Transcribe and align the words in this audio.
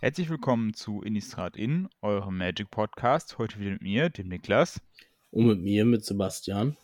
Herzlich 0.00 0.30
willkommen 0.30 0.74
zu 0.74 1.02
Innistrad 1.02 1.56
In, 1.56 1.88
eurem 2.02 2.38
Magic 2.38 2.70
Podcast. 2.70 3.36
Heute 3.36 3.58
wieder 3.58 3.72
mit 3.72 3.82
mir, 3.82 4.08
dem 4.10 4.28
Niklas. 4.28 4.80
Und 5.32 5.48
mit 5.48 5.58
mir, 5.60 5.84
mit 5.84 6.04
Sebastian. 6.04 6.76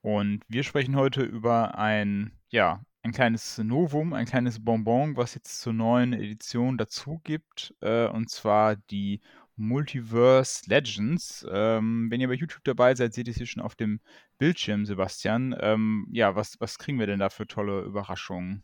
Und 0.00 0.40
wir 0.48 0.62
sprechen 0.62 0.96
heute 0.96 1.22
über 1.22 1.76
ein, 1.76 2.32
ja, 2.48 2.82
ein 3.02 3.12
kleines 3.12 3.58
Novum, 3.58 4.14
ein 4.14 4.24
kleines 4.24 4.64
Bonbon, 4.64 5.18
was 5.18 5.34
jetzt 5.34 5.60
zur 5.60 5.74
neuen 5.74 6.14
Edition 6.14 6.78
dazu 6.78 7.20
gibt. 7.24 7.74
Äh, 7.82 8.06
und 8.06 8.30
zwar 8.30 8.76
die 8.76 9.20
Multiverse 9.56 10.62
Legends. 10.66 11.46
Ähm, 11.50 12.10
wenn 12.10 12.22
ihr 12.22 12.28
bei 12.28 12.34
YouTube 12.34 12.64
dabei 12.64 12.94
seid, 12.94 13.12
seht 13.12 13.26
ihr 13.26 13.32
es 13.32 13.36
hier 13.36 13.46
schon 13.46 13.62
auf 13.62 13.74
dem 13.74 14.00
Bildschirm, 14.38 14.86
Sebastian. 14.86 15.54
Ähm, 15.60 16.08
ja, 16.10 16.34
was, 16.34 16.58
was 16.58 16.78
kriegen 16.78 16.98
wir 16.98 17.06
denn 17.06 17.20
da 17.20 17.28
für 17.28 17.46
tolle 17.46 17.82
Überraschungen? 17.82 18.62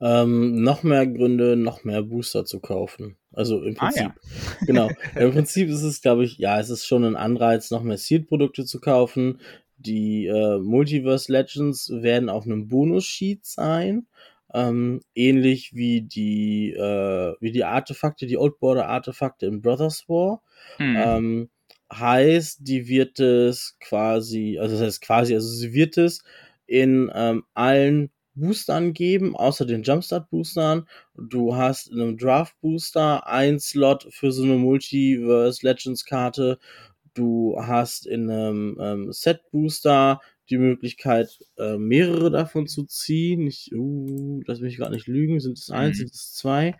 Ähm, 0.00 0.62
noch 0.62 0.82
mehr 0.82 1.06
Gründe, 1.06 1.56
noch 1.56 1.84
mehr 1.84 2.02
Booster 2.02 2.44
zu 2.44 2.60
kaufen. 2.60 3.16
Also 3.32 3.62
im 3.62 3.74
Prinzip. 3.74 4.02
Ah, 4.02 4.04
ja. 4.04 4.14
genau. 4.66 4.90
Im 5.16 5.32
Prinzip 5.32 5.68
ist 5.68 5.82
es, 5.82 6.02
glaube 6.02 6.24
ich, 6.24 6.38
ja, 6.38 6.58
es 6.58 6.70
ist 6.70 6.86
schon 6.86 7.04
ein 7.04 7.16
Anreiz, 7.16 7.70
noch 7.70 7.82
mehr 7.82 7.98
Seed-Produkte 7.98 8.64
zu 8.64 8.80
kaufen. 8.80 9.40
Die 9.76 10.26
äh, 10.26 10.58
Multiverse 10.58 11.30
Legends 11.32 11.90
werden 11.90 12.28
auf 12.28 12.44
einem 12.44 12.68
Bonus-Sheet 12.68 13.44
sein. 13.44 14.06
Ähm, 14.54 15.00
ähnlich 15.14 15.74
wie 15.74 16.02
die, 16.02 16.72
äh, 16.72 17.34
wie 17.40 17.52
die 17.52 17.64
Artefakte, 17.64 18.26
die 18.26 18.36
Old 18.36 18.58
Border 18.58 18.88
Artefakte 18.88 19.46
in 19.46 19.62
Brothers 19.62 20.08
War. 20.08 20.42
Mhm. 20.78 20.96
Ähm, 20.96 21.50
heißt, 21.92 22.58
die 22.62 22.88
wird 22.88 23.20
es 23.20 23.76
quasi, 23.80 24.58
also 24.58 24.74
das 24.74 24.84
heißt 24.84 25.02
quasi, 25.02 25.34
also 25.34 25.48
sie 25.48 25.72
wird 25.72 25.96
es 25.98 26.22
in 26.66 27.10
ähm, 27.14 27.44
allen 27.54 28.10
Boostern 28.34 28.92
geben, 28.92 29.36
außer 29.36 29.66
den 29.66 29.82
Jumpstart-Boostern. 29.82 30.88
Du 31.16 31.56
hast 31.56 31.88
in 31.90 32.00
einem 32.00 32.16
Draft-Booster 32.16 33.26
ein 33.26 33.60
Slot 33.60 34.08
für 34.10 34.32
so 34.32 34.42
eine 34.42 34.56
Multiverse 34.56 35.66
Legends-Karte. 35.66 36.58
Du 37.14 37.56
hast 37.60 38.06
in 38.06 38.30
einem 38.30 38.78
ähm, 38.80 39.12
Set-Booster 39.12 40.20
die 40.50 40.58
Möglichkeit, 40.58 41.38
äh, 41.56 41.76
mehrere 41.76 42.30
davon 42.30 42.66
zu 42.66 42.84
ziehen. 42.84 43.46
Ich, 43.46 43.72
uh, 43.74 44.42
lass 44.46 44.60
mich 44.60 44.76
gar 44.76 44.90
nicht 44.90 45.06
lügen, 45.06 45.40
sind 45.40 45.58
es 45.58 45.70
eins, 45.70 45.96
mhm. 45.96 46.00
sind 46.00 46.14
es 46.14 46.34
zwei. 46.34 46.76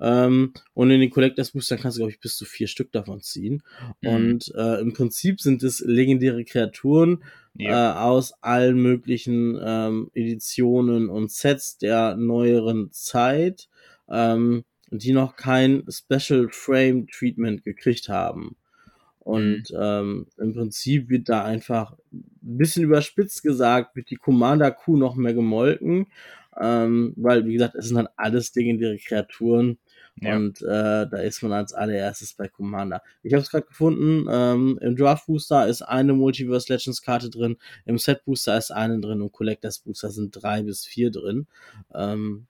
Ähm, 0.00 0.52
und 0.74 0.90
in 0.90 1.00
den 1.00 1.10
Collectors 1.10 1.52
Boostern 1.52 1.78
kannst 1.78 1.96
du, 1.96 2.00
glaube 2.00 2.12
ich, 2.12 2.20
bis 2.20 2.36
zu 2.36 2.44
vier 2.44 2.66
Stück 2.66 2.92
davon 2.92 3.20
ziehen. 3.20 3.62
Mhm. 4.00 4.08
Und 4.08 4.54
äh, 4.56 4.80
im 4.80 4.92
Prinzip 4.92 5.40
sind 5.40 5.62
es 5.62 5.80
legendäre 5.80 6.44
Kreaturen 6.44 7.22
ja. 7.54 7.92
äh, 7.92 7.98
aus 7.98 8.34
allen 8.42 8.78
möglichen 8.78 9.58
ähm, 9.62 10.10
Editionen 10.14 11.08
und 11.08 11.30
Sets 11.30 11.78
der 11.78 12.16
neueren 12.16 12.90
Zeit, 12.92 13.68
ähm, 14.08 14.64
die 14.90 15.12
noch 15.12 15.36
kein 15.36 15.84
Special 15.88 16.48
Frame 16.50 17.06
Treatment 17.06 17.64
gekriegt 17.64 18.08
haben. 18.08 18.56
Und 19.24 19.70
mhm. 19.70 19.78
ähm, 19.80 20.26
im 20.36 20.52
Prinzip 20.52 21.08
wird 21.08 21.28
da 21.28 21.44
einfach 21.44 21.96
ein 22.12 22.24
bisschen 22.42 22.84
überspitzt 22.84 23.42
gesagt, 23.42 23.96
wird 23.96 24.10
die 24.10 24.16
Commander 24.16 24.70
Q 24.70 24.96
noch 24.96 25.16
mehr 25.16 25.34
gemolken. 25.34 26.06
Ähm, 26.60 27.14
weil, 27.16 27.46
wie 27.46 27.54
gesagt, 27.54 27.74
es 27.74 27.88
sind 27.88 27.96
halt 27.96 28.10
alles 28.16 28.54
legendäre 28.54 28.98
Kreaturen. 28.98 29.78
Ja. 30.20 30.36
Und 30.36 30.62
äh, 30.62 31.08
da 31.08 31.16
ist 31.16 31.42
man 31.42 31.52
als 31.52 31.72
allererstes 31.72 32.34
bei 32.34 32.46
Commander. 32.46 33.02
Ich 33.22 33.32
habe 33.32 33.42
es 33.42 33.50
gerade 33.50 33.66
gefunden, 33.66 34.26
ähm, 34.30 34.78
im 34.80 34.94
Draft 34.94 35.26
Booster 35.26 35.66
ist 35.66 35.82
eine 35.82 36.12
Multiverse 36.12 36.72
Legends 36.72 37.02
Karte 37.02 37.30
drin, 37.30 37.56
im 37.84 37.98
Set 37.98 38.24
Booster 38.24 38.56
ist 38.56 38.70
eine 38.70 39.00
drin 39.00 39.22
und 39.22 39.32
Collectors 39.32 39.80
Booster 39.80 40.10
sind 40.10 40.30
drei 40.30 40.62
bis 40.62 40.84
vier 40.84 41.10
drin. 41.10 41.48
Ähm, 41.92 42.46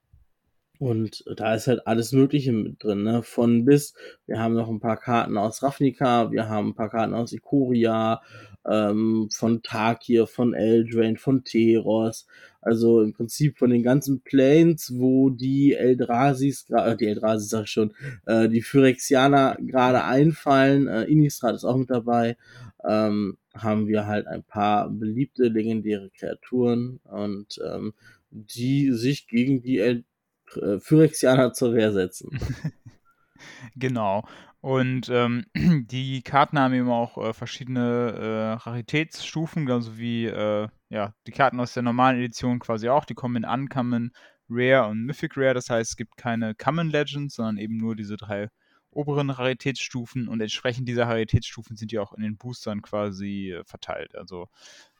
und 0.85 1.25
da 1.39 1.55
ist 1.55 1.67
halt 1.67 1.87
alles 1.87 2.13
Mögliche 2.13 2.53
mit 2.53 2.85
drin, 2.85 3.05
ne? 3.05 3.23
Von 3.23 3.65
bis. 3.65 3.95
Wir 4.27 4.39
haben 4.39 4.53
noch 4.53 4.69
ein 4.69 4.81
paar 4.81 4.99
Karten 4.99 5.39
aus 5.39 5.63
Ravnica, 5.63 6.31
wir 6.31 6.51
haben 6.51 6.69
ein 6.69 6.75
paar 6.75 6.91
Karten 6.91 7.15
aus 7.15 7.33
Ikoria, 7.33 8.21
ähm, 8.69 9.31
von 9.33 9.63
Takir, 9.63 10.27
von 10.27 10.53
Eldrain, 10.53 11.17
von 11.17 11.43
Teros. 11.43 12.27
Also 12.61 13.01
im 13.01 13.15
Prinzip 13.15 13.57
von 13.57 13.71
den 13.71 13.83
ganzen 13.83 14.21
Planes, 14.21 14.93
wo 14.95 15.31
die 15.31 15.73
Eldrasis, 15.73 16.67
äh, 16.69 16.95
die 16.97 17.07
Eldrasis 17.07 17.49
sag 17.49 17.63
ich 17.63 17.71
schon, 17.71 17.95
äh, 18.27 18.51
die 18.51 18.61
Phyrexianer 18.61 19.57
gerade 19.61 20.05
einfallen, 20.05 20.87
äh, 20.87 21.05
Innistrad 21.05 21.55
ist 21.55 21.65
auch 21.65 21.79
mit 21.79 21.89
dabei, 21.89 22.37
ähm, 22.87 23.39
haben 23.55 23.87
wir 23.87 24.07
halt 24.07 24.27
ein 24.27 24.43
paar 24.45 24.91
beliebte 24.91 25.45
legendäre 25.45 26.11
Kreaturen 26.11 27.01
und 27.05 27.59
ähm, 27.67 27.95
die 28.31 28.93
sich 28.93 29.29
gegen 29.29 29.63
die 29.63 29.79
El 29.79 29.99
äh, 29.99 30.03
Phyrexianer 30.81 31.53
zur 31.53 31.75
Wehr 31.75 31.93
setzen. 31.93 32.31
genau. 33.77 34.25
Und 34.61 35.11
ähm, 35.11 35.45
die 35.55 36.23
Karten 36.23 36.59
haben 36.59 36.73
eben 36.73 36.91
auch 36.91 37.19
äh, 37.19 37.35
verschiedene 37.35 38.13
äh, 38.13 38.53
Raritätsstufen, 38.63 39.67
genauso 39.67 39.99
wie 39.99 40.25
äh, 40.25 40.69
ja, 40.89 41.13
die 41.27 41.33
Karten 41.33 41.61
aus 41.61 41.75
der 41.75 41.83
normalen 41.83 42.19
Edition 42.19 42.61
quasi 42.61 42.89
auch. 42.89 43.05
Die 43.05 43.15
kommen 43.15 43.37
in 43.37 43.45
Uncommon, 43.45 44.13
Rare 44.49 44.89
und 44.89 45.05
Mythic 45.05 45.37
Rare. 45.37 45.55
Das 45.55 45.69
heißt, 45.69 45.91
es 45.91 45.97
gibt 45.97 46.17
keine 46.17 46.55
Common 46.55 46.89
Legends, 46.89 47.35
sondern 47.35 47.59
eben 47.59 47.77
nur 47.77 47.95
diese 47.95 48.17
drei 48.17 48.49
oberen 48.91 49.31
Raritätsstufen. 49.31 50.29
Und 50.29 50.41
entsprechend 50.41 50.89
dieser 50.89 51.09
Raritätsstufen 51.09 51.77
sind 51.77 51.93
die 51.93 51.99
auch 51.99 52.13
in 52.15 52.23
den 52.23 52.39
Boostern 52.39 52.81
quasi 52.81 53.53
äh, 53.53 53.65
verteilt. 53.65 54.15
Also 54.15 54.49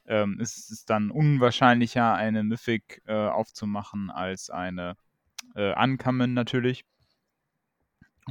ähm, 0.05 0.37
es 0.39 0.69
ist 0.69 0.89
dann 0.89 1.09
unwahrscheinlicher, 1.09 2.13
eine 2.13 2.43
Mythic 2.43 3.01
äh, 3.07 3.13
aufzumachen 3.13 4.11
als 4.11 4.49
eine 4.49 4.95
äh, 5.55 5.73
Uncommon 5.81 6.33
natürlich. 6.33 6.85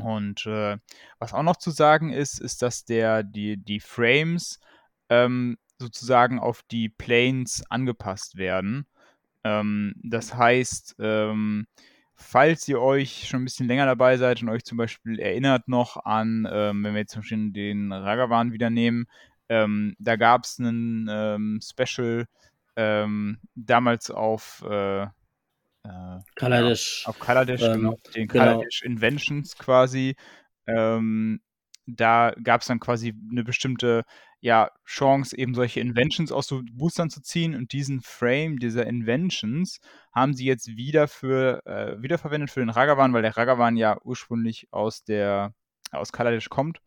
Und 0.01 0.45
äh, 0.47 0.77
was 1.19 1.33
auch 1.33 1.43
noch 1.43 1.57
zu 1.57 1.71
sagen 1.71 2.11
ist, 2.11 2.41
ist, 2.41 2.63
dass 2.63 2.85
der, 2.85 3.23
die, 3.23 3.57
die 3.57 3.81
Frames 3.81 4.59
ähm, 5.09 5.57
sozusagen 5.79 6.39
auf 6.39 6.63
die 6.71 6.89
Planes 6.89 7.63
angepasst 7.71 8.37
werden. 8.37 8.87
Ähm, 9.45 9.95
das 10.03 10.35
heißt, 10.35 10.97
ähm, 10.99 11.67
falls 12.15 12.67
ihr 12.69 12.81
euch 12.81 13.29
schon 13.29 13.43
ein 13.43 13.45
bisschen 13.45 13.69
länger 13.69 13.87
dabei 13.87 14.17
seid 14.17 14.43
und 14.43 14.49
euch 14.49 14.65
zum 14.65 14.79
Beispiel 14.79 15.21
erinnert 15.21 15.69
noch 15.69 16.05
an, 16.05 16.49
ähm, 16.51 16.83
wenn 16.83 16.95
wir 16.95 17.01
jetzt 17.01 17.13
zum 17.13 17.23
Beispiel 17.23 17.53
den 17.53 17.93
Ragavan 17.93 18.53
wieder 18.53 18.71
nehmen, 18.71 19.07
ähm, 19.49 19.95
da 19.99 20.17
gab 20.17 20.45
es 20.45 20.59
einen 20.59 21.09
ähm, 21.11 21.61
Special 21.63 22.27
damals 23.55 24.11
auf 24.11 24.65
äh, 24.69 25.07
äh, 25.85 26.19
Kaladesh. 26.35 27.03
Ja, 27.05 27.11
auf 27.11 27.19
Kaladesh, 27.19 27.63
ähm, 27.63 27.73
genau, 27.73 27.99
den 28.15 28.29
genau. 28.29 28.45
Kaladesh 28.45 28.83
Inventions 28.83 29.57
quasi. 29.57 30.17
Ähm, 30.67 31.41
da 31.87 32.35
gab 32.43 32.63
es 32.63 32.69
dann 32.69 32.81
quasi 32.81 33.15
eine 33.31 33.45
bestimmte 33.45 34.05
ja, 34.41 34.71
Chance, 34.85 35.37
eben 35.39 35.55
solche 35.55 35.81
Inventions 35.81 36.31
aus 36.31 36.47
so 36.47 36.63
Boostern 36.73 37.09
zu 37.09 37.23
ziehen 37.23 37.55
und 37.55 37.73
diesen 37.73 38.03
Frame 38.03 38.59
dieser 38.59 38.87
Inventions 38.87 39.81
haben 40.13 40.35
sie 40.35 40.45
jetzt 40.45 40.77
wieder 40.77 41.09
für 41.09 41.65
äh, 41.67 42.01
wiederverwendet 42.03 42.51
für 42.51 42.61
den 42.61 42.71
Ragavan, 42.71 43.13
weil 43.13 43.23
der 43.23 43.37
Ragavan 43.37 43.77
ja 43.77 43.97
ursprünglich 44.05 44.69
aus 44.71 45.03
der 45.03 45.55
aus 45.93 46.13
Kaladesh 46.13 46.51
kommt 46.51 46.81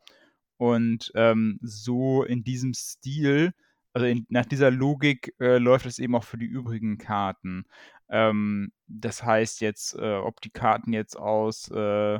und 0.57 1.11
ähm, 1.15 1.59
so 1.61 2.23
in 2.23 2.43
diesem 2.43 2.73
Stil, 2.73 3.53
also 3.97 4.05
in, 4.05 4.27
nach 4.29 4.45
dieser 4.45 4.69
Logik 4.69 5.33
äh, 5.39 5.57
läuft 5.57 5.87
es 5.87 5.97
eben 5.97 6.13
auch 6.13 6.23
für 6.23 6.37
die 6.37 6.45
übrigen 6.45 6.99
Karten. 6.99 7.65
Ähm, 8.09 8.71
das 8.85 9.23
heißt 9.23 9.59
jetzt, 9.61 9.95
äh, 9.95 10.17
ob 10.17 10.39
die 10.41 10.51
Karten 10.51 10.93
jetzt 10.93 11.17
aus, 11.17 11.71
äh, 11.71 12.19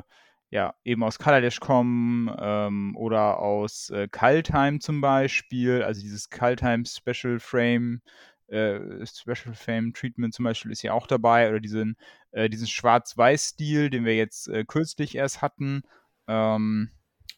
ja, 0.50 0.74
eben 0.82 1.04
aus 1.04 1.20
Kaladesh 1.20 1.60
kommen 1.60 2.34
ähm, 2.36 2.96
oder 2.96 3.38
aus 3.38 3.90
äh, 3.90 4.08
Kaltheim 4.10 4.80
zum 4.80 5.00
Beispiel, 5.00 5.84
also 5.84 6.00
dieses 6.00 6.30
Kaltheim 6.30 6.84
Special 6.84 7.38
Frame, 7.38 8.02
äh, 8.48 8.80
Special 9.06 9.54
Frame 9.54 9.92
Treatment 9.92 10.34
zum 10.34 10.46
Beispiel 10.46 10.72
ist 10.72 10.82
ja 10.82 10.94
auch 10.94 11.06
dabei 11.06 11.48
oder 11.48 11.60
diesen, 11.60 11.96
äh, 12.32 12.48
diesen 12.48 12.66
Schwarz-Weiß-Stil, 12.66 13.90
den 13.90 14.04
wir 14.04 14.16
jetzt 14.16 14.48
äh, 14.48 14.64
kürzlich 14.64 15.14
erst 15.14 15.42
hatten. 15.42 15.82
Ähm, 16.26 16.90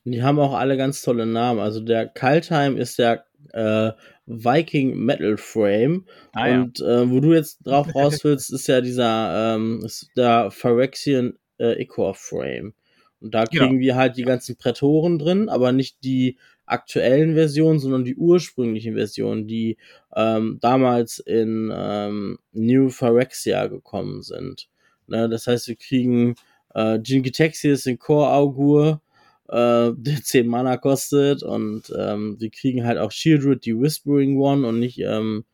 die 0.04 0.22
haben 0.22 0.38
auch 0.38 0.54
alle 0.54 0.76
ganz 0.76 1.02
tolle 1.02 1.26
Namen. 1.26 1.60
Also 1.60 1.80
der 1.80 2.06
Kaltheim 2.06 2.76
ist 2.76 2.98
der 2.98 3.24
äh, 3.52 3.92
Viking 4.26 4.96
Metal 4.96 5.36
Frame. 5.36 6.06
Ah, 6.32 6.50
und 6.50 6.78
ja. 6.78 7.02
äh, 7.02 7.10
wo 7.10 7.20
du 7.20 7.32
jetzt 7.32 7.66
drauf 7.66 7.88
raus 7.94 8.24
willst, 8.24 8.52
ist 8.52 8.66
ja 8.68 8.80
dieser 8.80 9.54
ähm, 9.54 9.82
ist 9.84 10.10
der 10.16 10.50
Phyrexian 10.50 11.34
äh, 11.58 11.82
Icor 11.82 12.14
Frame. 12.14 12.74
Und 13.20 13.34
da 13.34 13.44
kriegen 13.44 13.74
ja. 13.74 13.80
wir 13.80 13.96
halt 13.96 14.16
die 14.16 14.22
ganzen 14.22 14.56
Prätoren 14.56 15.18
drin, 15.18 15.48
aber 15.50 15.72
nicht 15.72 16.02
die 16.04 16.38
aktuellen 16.64 17.34
Versionen, 17.34 17.78
sondern 17.78 18.04
die 18.04 18.16
ursprünglichen 18.16 18.94
Versionen, 18.94 19.46
die 19.46 19.76
ähm, 20.14 20.58
damals 20.60 21.18
in 21.18 21.70
ähm, 21.74 22.38
New 22.52 22.88
Phyrexia 22.88 23.66
gekommen 23.66 24.22
sind. 24.22 24.68
Ne, 25.06 25.28
das 25.28 25.46
heißt, 25.46 25.68
wir 25.68 25.76
kriegen 25.76 26.36
äh, 26.74 26.96
Jingitexius 26.96 27.86
in 27.86 27.98
Core 27.98 28.32
Augur, 28.32 29.02
äh, 29.50 29.92
der 29.96 30.22
10 30.22 30.46
Mana 30.46 30.76
kostet 30.76 31.42
und 31.42 31.92
ähm, 31.96 32.38
die 32.40 32.50
kriegen 32.50 32.84
halt 32.84 32.98
auch 32.98 33.12
Shieldred, 33.12 33.64
die 33.64 33.78
Whispering 33.78 34.38
One 34.38 34.66
und 34.66 34.78
nicht 34.78 34.98
ähm, 35.00 35.44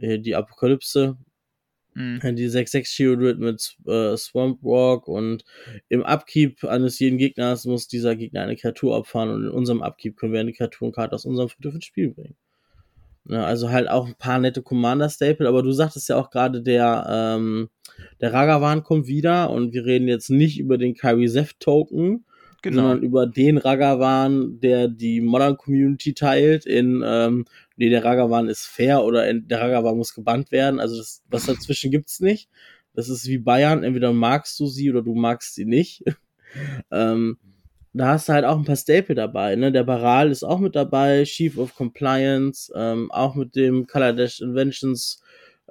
die 0.00 0.36
Apokalypse. 0.36 1.16
Mhm. 1.94 2.36
Die 2.36 2.48
6-6 2.48 2.96
Geodude 2.96 3.34
mit 3.40 3.76
äh, 3.86 4.16
Swamp 4.16 4.62
Walk 4.62 5.08
und 5.08 5.44
im 5.88 6.04
Upkeep 6.04 6.62
eines 6.62 7.00
jeden 7.00 7.18
Gegners 7.18 7.64
muss 7.64 7.88
dieser 7.88 8.14
Gegner 8.14 8.42
eine 8.42 8.54
Kreatur 8.54 8.96
opfern 8.96 9.30
und 9.30 9.42
in 9.42 9.50
unserem 9.50 9.82
Upkeep 9.82 10.16
können 10.16 10.32
wir 10.32 10.38
eine 10.38 10.52
Kreaturenkarte 10.52 11.16
aus 11.16 11.24
unserem 11.24 11.48
Friedhof 11.48 11.74
ins 11.74 11.86
Spiel 11.86 12.10
bringen. 12.10 12.36
Ne, 13.24 13.44
also 13.44 13.70
halt 13.70 13.90
auch 13.90 14.06
ein 14.06 14.14
paar 14.14 14.38
nette 14.38 14.62
Commander-Staple, 14.62 15.48
aber 15.48 15.62
du 15.62 15.72
sagtest 15.72 16.08
ja 16.08 16.16
auch 16.16 16.30
gerade, 16.30 16.62
der, 16.62 17.06
ähm, 17.10 17.68
der 18.20 18.32
Ragavan 18.32 18.84
kommt 18.84 19.06
wieder 19.06 19.50
und 19.50 19.74
wir 19.74 19.84
reden 19.84 20.08
jetzt 20.08 20.30
nicht 20.30 20.58
über 20.58 20.78
den 20.78 20.94
Kairisef-Token, 20.94 22.24
genau. 22.62 22.82
sondern 22.82 23.02
über 23.02 23.26
den 23.26 23.58
Ragavan, 23.58 24.60
der 24.60 24.88
die 24.88 25.20
Modern 25.20 25.56
Community 25.56 26.14
teilt 26.14 26.66
in, 26.66 27.02
ähm, 27.04 27.44
nee, 27.76 27.90
der 27.90 28.04
Ragavan 28.04 28.48
ist 28.48 28.66
fair 28.66 29.04
oder 29.04 29.32
der 29.32 29.60
Ragavan 29.60 29.96
muss 29.96 30.14
gebannt 30.14 30.50
werden. 30.52 30.80
Also 30.80 30.96
das, 30.96 31.22
was 31.28 31.46
dazwischen 31.46 31.90
gibt's 31.90 32.20
nicht. 32.20 32.48
Das 32.94 33.08
ist 33.08 33.26
wie 33.26 33.38
Bayern, 33.38 33.84
entweder 33.84 34.12
magst 34.12 34.58
du 34.58 34.66
sie 34.66 34.90
oder 34.90 35.02
du 35.02 35.14
magst 35.14 35.54
sie 35.54 35.64
nicht. 35.64 36.02
ähm, 36.90 37.38
da 37.92 38.08
hast 38.08 38.28
du 38.28 38.32
halt 38.32 38.44
auch 38.44 38.56
ein 38.56 38.64
paar 38.64 38.76
Staple 38.76 39.14
dabei, 39.14 39.56
ne? 39.56 39.72
Der 39.72 39.84
Baral 39.84 40.30
ist 40.30 40.44
auch 40.44 40.58
mit 40.58 40.76
dabei, 40.76 41.24
Chief 41.24 41.56
of 41.58 41.74
Compliance, 41.74 42.72
ähm, 42.74 43.10
auch 43.10 43.34
mit 43.34 43.56
dem 43.56 43.86
Color 43.86 44.12
Dash 44.12 44.40
Inventions 44.40 45.22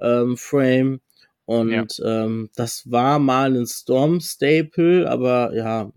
ähm, 0.01 0.35
Frame. 0.35 0.99
Und 1.45 1.97
ja. 1.97 2.25
ähm, 2.25 2.49
das 2.55 2.91
war 2.91 3.19
mal 3.19 3.55
ein 3.55 3.65
Storm-Staple, 3.65 5.09
aber 5.09 5.55
ja, 5.55 5.91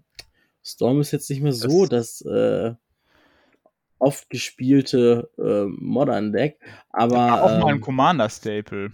Storm 0.72 1.00
ist 1.00 1.10
jetzt 1.12 1.28
nicht 1.30 1.42
mehr 1.42 1.52
so 1.52 1.86
das, 1.86 2.18
das 2.18 2.32
äh, 2.32 2.74
oft 3.98 4.30
gespielte 4.30 5.30
äh, 5.38 5.64
Modern-Deck. 5.66 6.58
Aber 6.90 7.16
war 7.16 7.42
auch 7.42 7.52
ähm, 7.52 7.60
mal 7.60 7.74
ein 7.74 7.80
Commander-Staple. 7.80 8.90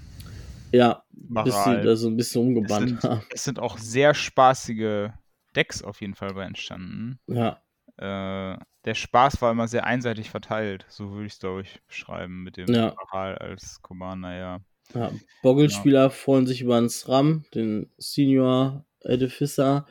Ja, 0.73 1.05
bis 1.11 1.55
sie 1.65 1.81
da 1.83 1.97
so 1.97 2.09
ein 2.09 2.17
bisschen 2.17 2.43
umgebannt 2.43 3.03
haben. 3.03 3.23
Es 3.33 3.45
sind 3.45 3.59
auch 3.59 3.79
sehr 3.79 4.15
spaßige 4.15 5.11
Decks 5.55 5.83
auf 5.83 6.01
jeden 6.01 6.15
Fall 6.15 6.35
bei 6.35 6.45
entstanden. 6.45 7.19
Ja. 7.27 7.63
Äh, 7.97 8.59
der 8.85 8.95
Spaß 8.95 9.41
war 9.43 9.53
immer 9.53 9.69
sehr 9.69 9.85
einseitig 9.85 10.31
verteilt, 10.31 10.85
so 10.89 11.13
würde 11.13 11.27
ich 11.27 11.33
es, 11.33 11.39
glaube 11.41 11.63
ich, 11.63 11.81
beschreiben, 11.89 12.43
mit 12.43 12.57
dem 12.57 12.73
ja. 12.73 12.95
als 13.13 13.81
Commander, 13.83 14.37
ja. 14.37 14.61
Ja, 14.95 15.11
Boggle-Spieler 15.43 16.03
ja. 16.03 16.11
freuen 16.11 16.47
sich 16.47 16.61
über 16.61 16.77
einen 16.77 16.89
SRAM, 16.89 17.45
den 17.55 17.91
Senior 17.99 18.85
Edificer. 19.01 19.87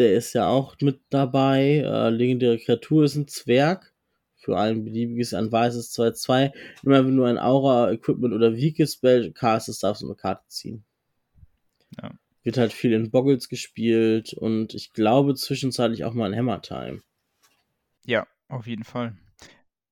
Der 0.00 0.14
ist 0.14 0.32
ja 0.32 0.48
auch 0.48 0.74
mit 0.80 1.00
dabei. 1.10 1.84
Äh, 1.84 2.10
legendäre 2.10 2.58
Kreatur 2.58 3.04
ist 3.04 3.14
ein 3.14 3.28
Zwerg. 3.28 3.92
Für 4.36 4.58
ein 4.58 4.84
beliebiges, 4.84 5.34
ein 5.34 5.52
weißes 5.52 5.92
2-2. 5.92 6.52
Immer 6.82 7.06
wenn 7.06 7.16
du 7.16 7.24
ein 7.24 7.38
Aura, 7.38 7.92
Equipment 7.92 8.34
oder 8.34 8.54
Vehicle 8.54 8.86
Spell 8.86 9.32
castest, 9.32 9.84
darfst 9.84 10.02
du 10.02 10.06
eine 10.06 10.16
Karte 10.16 10.42
ziehen. 10.48 10.84
Ja 12.02 12.10
wird 12.42 12.56
halt 12.56 12.72
viel 12.72 12.92
in 12.92 13.10
Boggles 13.10 13.48
gespielt 13.48 14.32
und 14.32 14.74
ich 14.74 14.92
glaube 14.92 15.34
zwischenzeitlich 15.34 16.04
auch 16.04 16.14
mal 16.14 16.32
in 16.32 16.38
Hammer 16.38 16.62
Time. 16.62 17.02
Ja, 18.06 18.26
auf 18.48 18.66
jeden 18.66 18.84
Fall. 18.84 19.16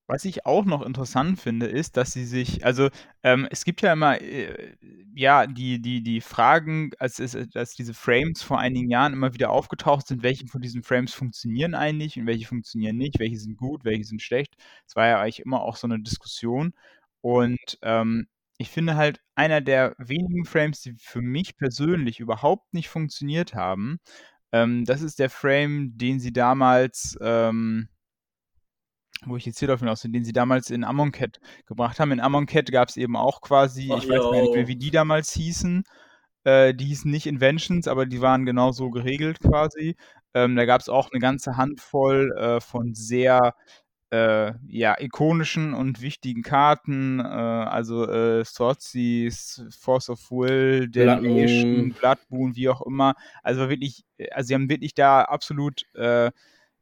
Was 0.09 0.25
ich 0.25 0.47
auch 0.47 0.65
noch 0.65 0.81
interessant 0.81 1.39
finde, 1.39 1.67
ist, 1.67 1.95
dass 1.95 2.13
sie 2.13 2.25
sich, 2.25 2.65
also 2.65 2.89
ähm, 3.21 3.47
es 3.51 3.63
gibt 3.63 3.83
ja 3.83 3.93
immer, 3.93 4.19
äh, 4.19 4.75
ja, 5.13 5.45
die, 5.45 5.79
die, 5.79 6.01
die 6.01 6.19
Fragen, 6.19 6.89
als, 6.97 7.19
als 7.53 7.75
diese 7.75 7.93
Frames 7.93 8.41
vor 8.41 8.57
einigen 8.57 8.89
Jahren 8.89 9.13
immer 9.13 9.35
wieder 9.35 9.51
aufgetaucht 9.51 10.07
sind, 10.07 10.23
welche 10.23 10.47
von 10.47 10.61
diesen 10.61 10.81
Frames 10.81 11.13
funktionieren 11.13 11.75
eigentlich 11.75 12.17
und 12.19 12.25
welche 12.25 12.47
funktionieren 12.47 12.97
nicht, 12.97 13.19
welche 13.19 13.37
sind 13.37 13.55
gut, 13.55 13.85
welche 13.85 14.03
sind 14.03 14.19
schlecht. 14.23 14.55
Es 14.87 14.95
war 14.95 15.05
ja 15.05 15.21
eigentlich 15.21 15.41
immer 15.41 15.61
auch 15.61 15.75
so 15.75 15.85
eine 15.85 15.99
Diskussion. 15.99 16.73
Und 17.21 17.77
ähm, 17.83 18.27
ich 18.57 18.71
finde 18.71 18.95
halt, 18.95 19.21
einer 19.35 19.61
der 19.61 19.95
wenigen 19.99 20.45
Frames, 20.45 20.81
die 20.81 20.95
für 20.97 21.21
mich 21.21 21.55
persönlich 21.55 22.19
überhaupt 22.19 22.73
nicht 22.73 22.89
funktioniert 22.89 23.53
haben, 23.53 23.99
ähm, 24.51 24.85
das 24.85 25.03
ist 25.03 25.19
der 25.19 25.29
Frame, 25.29 25.91
den 25.97 26.19
sie 26.19 26.33
damals, 26.33 27.15
ähm, 27.21 27.89
wo 29.25 29.37
ich 29.37 29.45
jetzt 29.45 29.59
hier 29.59 29.67
darauf 29.67 29.81
hinaus 29.81 30.01
bin, 30.01 30.13
den 30.13 30.25
sie 30.25 30.33
damals 30.33 30.69
in 30.69 30.83
Amonkhet 30.83 31.39
gebracht 31.65 31.99
haben. 31.99 32.11
In 32.11 32.19
Amonkhet 32.19 32.71
gab 32.71 32.89
es 32.89 32.97
eben 32.97 33.15
auch 33.15 33.41
quasi, 33.41 33.89
Ach, 33.91 34.01
ich 34.01 34.09
weiß 34.09 34.21
gar 34.21 34.41
nicht 34.41 34.53
mehr, 34.53 34.67
wie 34.67 34.75
die 34.75 34.91
damals 34.91 35.31
hießen. 35.31 35.83
Äh, 36.45 36.73
die 36.73 36.85
hießen 36.85 37.11
nicht 37.11 37.27
Inventions, 37.27 37.87
aber 37.87 38.05
die 38.05 38.21
waren 38.21 38.45
genauso 38.45 38.89
geregelt 38.89 39.39
quasi. 39.39 39.95
Ähm, 40.33 40.55
da 40.55 40.65
gab 40.65 40.81
es 40.81 40.89
auch 40.89 41.11
eine 41.11 41.19
ganze 41.19 41.57
Handvoll 41.57 42.31
äh, 42.37 42.61
von 42.61 42.93
sehr 42.93 43.55
äh, 44.11 44.53
ja, 44.67 44.95
ikonischen 44.99 45.73
und 45.73 46.01
wichtigen 46.01 46.41
Karten, 46.41 47.19
äh, 47.19 47.23
also 47.23 48.09
äh, 48.09 48.43
Sorceries, 48.43 49.63
Force 49.77 50.09
of 50.09 50.31
Will, 50.31 50.89
Damnation, 50.89 51.93
Bloodboon, 51.93 52.55
wie 52.55 52.69
auch 52.69 52.81
immer. 52.81 53.13
Also 53.43 53.69
wirklich, 53.69 54.03
also 54.31 54.47
sie 54.47 54.55
haben 54.55 54.69
wirklich 54.69 54.95
da 54.95 55.21
absolut 55.21 55.83
äh, 55.95 56.31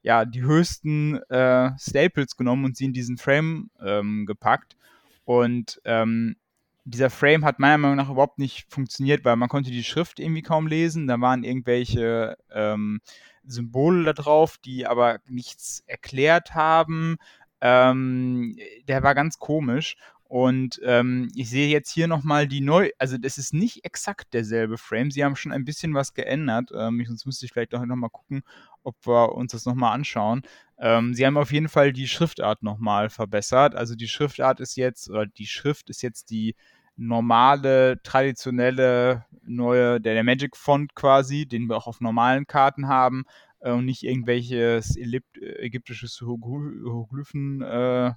ja, 0.08 0.24
die 0.24 0.42
höchsten 0.42 1.18
äh, 1.24 1.72
Staples 1.78 2.38
genommen 2.38 2.64
und 2.64 2.78
sie 2.78 2.86
in 2.86 2.94
diesen 2.94 3.18
Frame 3.18 3.70
ähm, 3.86 4.26
gepackt. 4.26 4.78
Und 5.26 5.82
ähm, 5.84 6.38
dieser 6.86 7.10
Frame 7.10 7.44
hat 7.44 7.60
meiner 7.60 7.78
Meinung 7.78 7.98
nach 7.98 8.10
überhaupt 8.10 8.40
nicht 8.40 8.72
funktioniert, 8.72 9.26
weil 9.26 9.36
man 9.36 9.50
konnte 9.50 9.70
die 9.70 9.84
Schrift 9.84 10.22
irgendwie 10.22 10.44
kaum 10.44 10.66
lesen. 10.66 11.08
Da 11.08 11.20
waren 11.20 11.44
irgendwelche 11.44 12.38
ähm, 12.50 13.02
Symbole 13.44 14.06
da 14.06 14.14
drauf, 14.14 14.58
die 14.58 14.88
aber 14.88 15.20
nichts 15.28 15.84
erklärt 15.88 16.56
haben. 16.56 17.18
Ähm, 17.60 18.56
der 18.88 19.04
war 19.04 19.14
ganz 19.14 19.40
komisch. 19.40 19.98
Und 20.28 20.82
ähm, 20.84 21.30
ich 21.36 21.50
sehe 21.50 21.70
jetzt 21.70 21.90
hier 21.90 22.08
nochmal 22.08 22.48
die 22.48 22.60
neu, 22.60 22.90
also 22.98 23.18
das 23.18 23.38
ist 23.38 23.54
nicht 23.54 23.86
exakt 23.86 24.34
derselbe 24.34 24.78
Frame. 24.78 25.10
Sie 25.10 25.24
haben 25.24 25.38
schon 25.38 25.54
ein 25.54 25.64
bisschen 25.64 25.94
was 25.94 26.14
geändert. 26.14 26.72
Ähm, 26.76 27.02
sonst 27.08 27.26
müsste 27.26 27.46
ich 27.46 27.54
vielleicht 27.54 27.72
nochmal 27.72 28.10
gucken, 28.10 28.44
ob 28.84 28.96
wir 29.08 29.34
uns 29.34 29.54
das 29.54 29.66
nochmal 29.66 29.94
anschauen. 29.94 30.42
Ähm, 30.80 31.14
sie 31.14 31.26
haben 31.26 31.38
auf 31.38 31.54
jeden 31.54 31.70
Fall 31.70 31.94
die 31.94 32.10
Schriftart 32.10 32.62
nochmal 32.62 33.10
verbessert. 33.10 33.74
Also 33.76 33.96
die 33.96 34.10
Schriftart 34.10 34.60
ist 34.60 34.76
jetzt, 34.76 35.10
oder 35.10 35.26
die 35.26 35.48
Schrift 35.48 35.90
ist 35.90 36.02
jetzt 36.02 36.30
die 36.30 36.56
normale, 36.98 38.02
traditionelle, 38.04 39.26
neue, 39.44 40.02
der, 40.02 40.14
der 40.14 40.24
Magic 40.26 40.58
Font 40.58 40.94
quasi, 40.94 41.46
den 41.46 41.68
wir 41.68 41.78
auch 41.78 41.88
auf 41.88 42.02
normalen 42.02 42.48
Karten 42.48 42.90
haben 42.90 43.24
äh, 43.60 43.72
und 43.72 43.86
nicht 43.86 44.04
irgendwelches 44.04 44.98
ägyptisches 44.98 46.18
Hieroglyphen, 46.20 47.62
äh, 47.62 48.14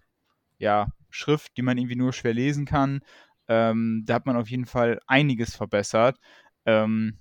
ja, 0.60 0.92
Schrift, 1.08 1.56
die 1.56 1.62
man 1.62 1.76
irgendwie 1.76 1.96
nur 1.96 2.12
schwer 2.12 2.34
lesen 2.34 2.66
kann. 2.66 3.00
Ähm, 3.48 4.04
da 4.06 4.14
hat 4.14 4.26
man 4.26 4.36
auf 4.36 4.48
jeden 4.48 4.66
Fall 4.66 5.00
einiges 5.06 5.56
verbessert. 5.56 6.16
Ähm, 6.66 7.18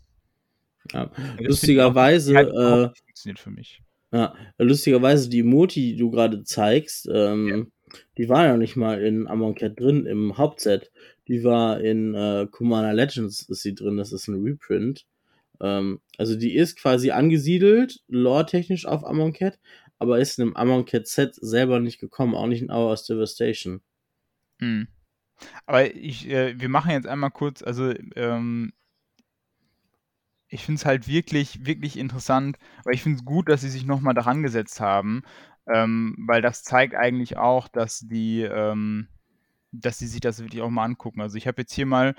ja, 0.91 1.09
lustigerweise 1.39 2.35
äh, 2.35 2.89
funktioniert 3.03 3.39
für 3.39 3.51
mich. 3.51 3.81
Ja, 4.11 4.33
lustigerweise 4.57 5.29
die 5.29 5.39
Emoti, 5.39 5.93
die 5.93 5.97
du 5.97 6.09
gerade 6.09 6.43
zeigst, 6.43 7.07
ähm, 7.11 7.47
ja. 7.47 7.97
die 8.17 8.29
war 8.29 8.45
ja 8.45 8.57
nicht 8.57 8.75
mal 8.75 9.01
in 9.01 9.27
Amon 9.27 9.55
Cat 9.55 9.79
drin 9.79 10.05
im 10.05 10.37
Hauptset. 10.37 10.91
Die 11.27 11.43
war 11.43 11.79
in 11.79 12.15
äh, 12.15 12.47
Commander 12.49 12.93
Legends 12.93 13.47
ist 13.47 13.61
sie 13.61 13.75
drin, 13.75 13.97
das 13.97 14.11
ist 14.11 14.27
ein 14.27 14.41
Reprint. 14.43 15.05
Ähm, 15.61 15.99
also 16.17 16.35
die 16.35 16.55
ist 16.55 16.77
quasi 16.79 17.11
angesiedelt, 17.11 17.99
lore-technisch 18.07 18.85
auf 18.85 19.05
Amonkhet, 19.05 19.59
aber 19.99 20.19
ist 20.19 20.39
in 20.39 20.45
einem 20.45 20.55
Amonkhet-Set 20.55 21.35
selber 21.35 21.79
nicht 21.79 21.99
gekommen, 21.99 22.33
auch 22.33 22.47
nicht 22.47 22.61
in 22.61 22.71
Hours 22.71 23.05
Devastation. 23.05 23.81
Hm. 24.59 24.87
Aber 25.65 25.93
ich, 25.95 26.27
äh, 26.29 26.59
wir 26.59 26.69
machen 26.69 26.91
jetzt 26.91 27.07
einmal 27.07 27.31
kurz, 27.31 27.61
also 27.61 27.93
ähm, 28.15 28.73
ich 30.47 30.65
finde 30.65 30.79
es 30.79 30.85
halt 30.85 31.07
wirklich, 31.07 31.65
wirklich 31.65 31.97
interessant, 31.97 32.57
weil 32.83 32.95
ich 32.95 33.03
finde 33.03 33.19
es 33.19 33.25
gut, 33.25 33.49
dass 33.49 33.61
sie 33.61 33.69
sich 33.69 33.85
nochmal 33.85 34.15
daran 34.15 34.41
gesetzt 34.41 34.79
haben, 34.79 35.21
ähm, 35.67 36.15
weil 36.27 36.41
das 36.41 36.63
zeigt 36.63 36.95
eigentlich 36.95 37.37
auch, 37.37 37.67
dass 37.67 37.99
die, 37.99 38.41
ähm, 38.41 39.07
dass 39.71 39.99
sie 39.99 40.07
sich 40.07 40.21
das 40.21 40.39
wirklich 40.39 40.61
auch 40.61 40.69
mal 40.69 40.85
angucken. 40.85 41.21
Also 41.21 41.37
ich 41.37 41.47
habe 41.47 41.61
jetzt 41.61 41.73
hier 41.73 41.85
mal, 41.85 42.15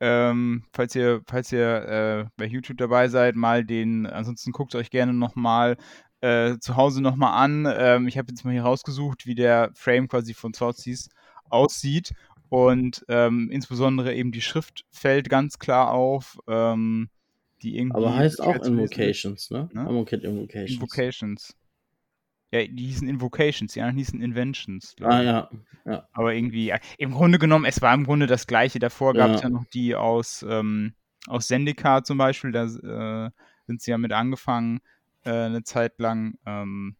ähm, 0.00 0.64
falls 0.72 0.94
ihr, 0.94 1.22
falls 1.26 1.50
ihr 1.52 2.28
äh, 2.28 2.30
bei 2.36 2.46
YouTube 2.46 2.78
dabei 2.78 3.08
seid, 3.08 3.36
mal 3.36 3.64
den, 3.64 4.06
ansonsten 4.06 4.52
guckt 4.52 4.74
euch 4.74 4.90
gerne 4.90 5.12
nochmal 5.12 5.76
äh, 6.22 6.58
zu 6.58 6.76
Hause 6.76 7.02
nochmal 7.02 7.44
an. 7.44 7.66
Ähm, 7.76 8.08
ich 8.08 8.16
habe 8.16 8.28
jetzt 8.30 8.44
mal 8.44 8.52
hier 8.52 8.62
rausgesucht, 8.62 9.26
wie 9.26 9.34
der 9.34 9.70
Frame 9.74 10.08
quasi 10.08 10.34
von 10.34 10.54
Sorcies 10.54 11.10
aussieht. 11.50 12.12
Und 12.48 13.04
ähm, 13.08 13.50
insbesondere 13.50 14.14
eben 14.14 14.32
die 14.32 14.40
Schrift 14.40 14.84
fällt 14.90 15.28
ganz 15.28 15.58
klar 15.58 15.90
auf. 15.90 16.38
Ähm, 16.48 17.08
die 17.62 17.76
irgendwie 17.78 17.96
Aber 17.96 18.16
heißt 18.16 18.40
auch 18.40 18.56
Invocations, 18.56 19.50
ne? 19.50 19.68
ne? 19.72 19.88
Invocations. 19.88 20.70
Invocations. 20.70 21.56
Ja, 22.52 22.66
die 22.66 22.86
hießen 22.86 23.08
Invocations, 23.08 23.72
die 23.72 23.80
anderen 23.80 23.96
hießen 23.96 24.20
Inventions. 24.20 24.94
Ah, 25.00 25.22
ja. 25.22 25.50
ja. 25.86 26.06
Aber 26.12 26.34
irgendwie, 26.34 26.74
im 26.98 27.12
Grunde 27.12 27.38
genommen, 27.38 27.64
es 27.64 27.80
war 27.80 27.94
im 27.94 28.04
Grunde 28.04 28.26
das 28.26 28.46
gleiche. 28.46 28.78
Davor 28.78 29.14
gab 29.14 29.30
es 29.30 29.42
ja. 29.42 29.44
ja 29.44 29.50
noch 29.50 29.64
die 29.72 29.94
aus, 29.94 30.44
ähm, 30.46 30.92
aus 31.28 31.46
Zendika 31.46 32.04
zum 32.04 32.18
Beispiel, 32.18 32.52
da 32.52 32.64
äh, 32.64 33.30
sind 33.66 33.80
sie 33.80 33.92
ja 33.92 33.98
mit 33.98 34.12
angefangen, 34.12 34.80
äh, 35.24 35.30
eine 35.30 35.62
Zeit 35.62 35.98
lang. 35.98 36.38
Ähm, 36.46 36.96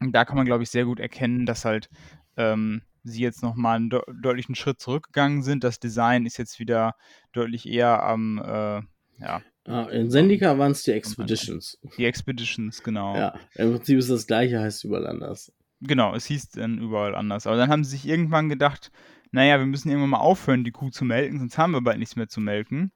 da 0.00 0.24
kann 0.24 0.36
man, 0.36 0.46
glaube 0.46 0.62
ich, 0.62 0.70
sehr 0.70 0.84
gut 0.84 1.00
erkennen, 1.00 1.46
dass 1.46 1.64
halt 1.64 1.90
ähm, 2.36 2.82
sie 3.02 3.22
jetzt 3.22 3.42
nochmal 3.42 3.76
einen 3.76 3.90
de 3.90 4.00
deutlichen 4.22 4.54
Schritt 4.54 4.80
zurückgegangen 4.80 5.42
sind. 5.42 5.64
Das 5.64 5.80
Design 5.80 6.26
ist 6.26 6.38
jetzt 6.38 6.58
wieder 6.58 6.94
deutlich 7.32 7.66
eher 7.66 8.02
am, 8.02 8.38
äh, 8.38 8.82
ja. 9.22 9.42
Ah, 9.66 9.84
in 9.90 10.10
Sendika 10.10 10.58
waren 10.58 10.72
es 10.72 10.82
die 10.84 10.92
Expeditions. 10.92 11.78
Die 11.96 12.06
Expeditions, 12.06 12.82
genau. 12.82 13.14
Ja, 13.14 13.34
im 13.54 13.72
Prinzip 13.72 13.98
ist 13.98 14.10
das 14.10 14.26
gleiche, 14.26 14.60
heißt 14.60 14.84
überall 14.84 15.06
anders. 15.06 15.52
Genau, 15.82 16.14
es 16.14 16.26
hieß 16.26 16.50
dann 16.50 16.78
überall 16.78 17.14
anders. 17.14 17.46
Aber 17.46 17.56
dann 17.56 17.70
haben 17.70 17.84
sie 17.84 17.92
sich 17.92 18.06
irgendwann 18.06 18.48
gedacht, 18.48 18.90
naja, 19.32 19.58
wir 19.58 19.66
müssen 19.66 19.88
irgendwann 19.88 20.10
mal 20.10 20.18
aufhören, 20.18 20.64
die 20.64 20.72
Kuh 20.72 20.90
zu 20.90 21.04
melken, 21.04 21.38
sonst 21.38 21.58
haben 21.58 21.72
wir 21.72 21.82
bald 21.82 21.98
nichts 21.98 22.16
mehr 22.16 22.28
zu 22.28 22.40
melken. 22.40 22.92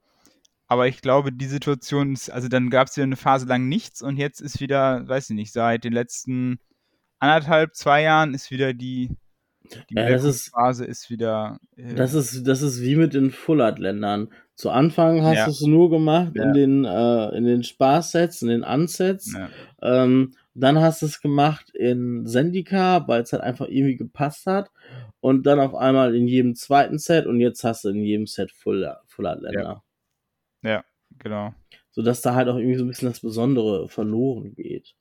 Aber 0.66 0.88
ich 0.88 1.02
glaube, 1.02 1.32
die 1.32 1.46
Situation 1.46 2.14
ist, 2.14 2.30
also 2.30 2.48
dann 2.48 2.70
gab 2.70 2.88
es 2.88 2.96
wieder 2.96 3.04
eine 3.04 3.16
Phase 3.16 3.46
lang 3.46 3.68
nichts 3.68 4.02
und 4.02 4.16
jetzt 4.16 4.40
ist 4.40 4.60
wieder, 4.60 5.06
weiß 5.06 5.30
ich 5.30 5.36
nicht, 5.36 5.52
seit 5.52 5.84
den 5.84 5.92
letzten 5.92 6.58
anderthalb, 7.18 7.74
zwei 7.74 8.02
Jahren 8.02 8.34
ist 8.34 8.50
wieder 8.50 8.72
die, 8.72 9.10
die 9.90 9.94
ja, 9.94 10.08
ist, 10.08 10.50
Phase 10.50 10.84
ist 10.84 11.10
wieder. 11.10 11.58
Äh, 11.76 11.94
das 11.94 12.14
ist, 12.14 12.46
das 12.46 12.62
ist 12.62 12.82
wie 12.82 12.96
mit 12.96 13.14
den 13.14 13.30
Fullard-Ländern. 13.30 14.28
Zu 14.54 14.70
Anfang 14.70 15.22
hast 15.22 15.36
ja. 15.36 15.44
du 15.46 15.50
es 15.50 15.62
nur 15.62 15.90
gemacht 15.90 16.32
ja. 16.34 16.44
in 16.44 16.52
den, 16.52 16.84
äh, 16.84 17.36
in 17.36 17.44
den 17.44 17.62
Spaßsets, 17.62 18.42
in 18.42 18.48
den 18.48 18.62
Unsets. 18.62 19.34
Ähm, 19.82 20.34
dann 20.54 20.80
hast 20.80 21.02
du 21.02 21.06
es 21.06 21.20
gemacht 21.20 21.70
in 21.74 22.26
Sendika, 22.26 23.08
weil 23.08 23.22
es 23.22 23.32
halt 23.32 23.42
einfach 23.42 23.66
irgendwie 23.68 23.96
gepasst 23.96 24.46
hat. 24.46 24.70
Und 25.20 25.46
dann 25.46 25.58
auf 25.58 25.74
einmal 25.74 26.14
in 26.14 26.28
jedem 26.28 26.54
zweiten 26.54 26.98
Set 26.98 27.26
und 27.26 27.40
jetzt 27.40 27.64
hast 27.64 27.84
du 27.84 27.88
in 27.88 28.02
jedem 28.02 28.26
Set 28.26 28.52
Fullard-Länder. 28.52 29.82
Ja. 30.64 30.84
genau. 31.18 31.54
Sodass 31.92 32.22
da 32.22 32.34
halt 32.34 32.48
auch 32.48 32.56
irgendwie 32.56 32.76
so 32.76 32.84
ein 32.84 32.88
bisschen 32.88 33.08
das 33.08 33.20
Besondere 33.20 33.88
verloren 33.88 34.54
geht. 34.54 34.94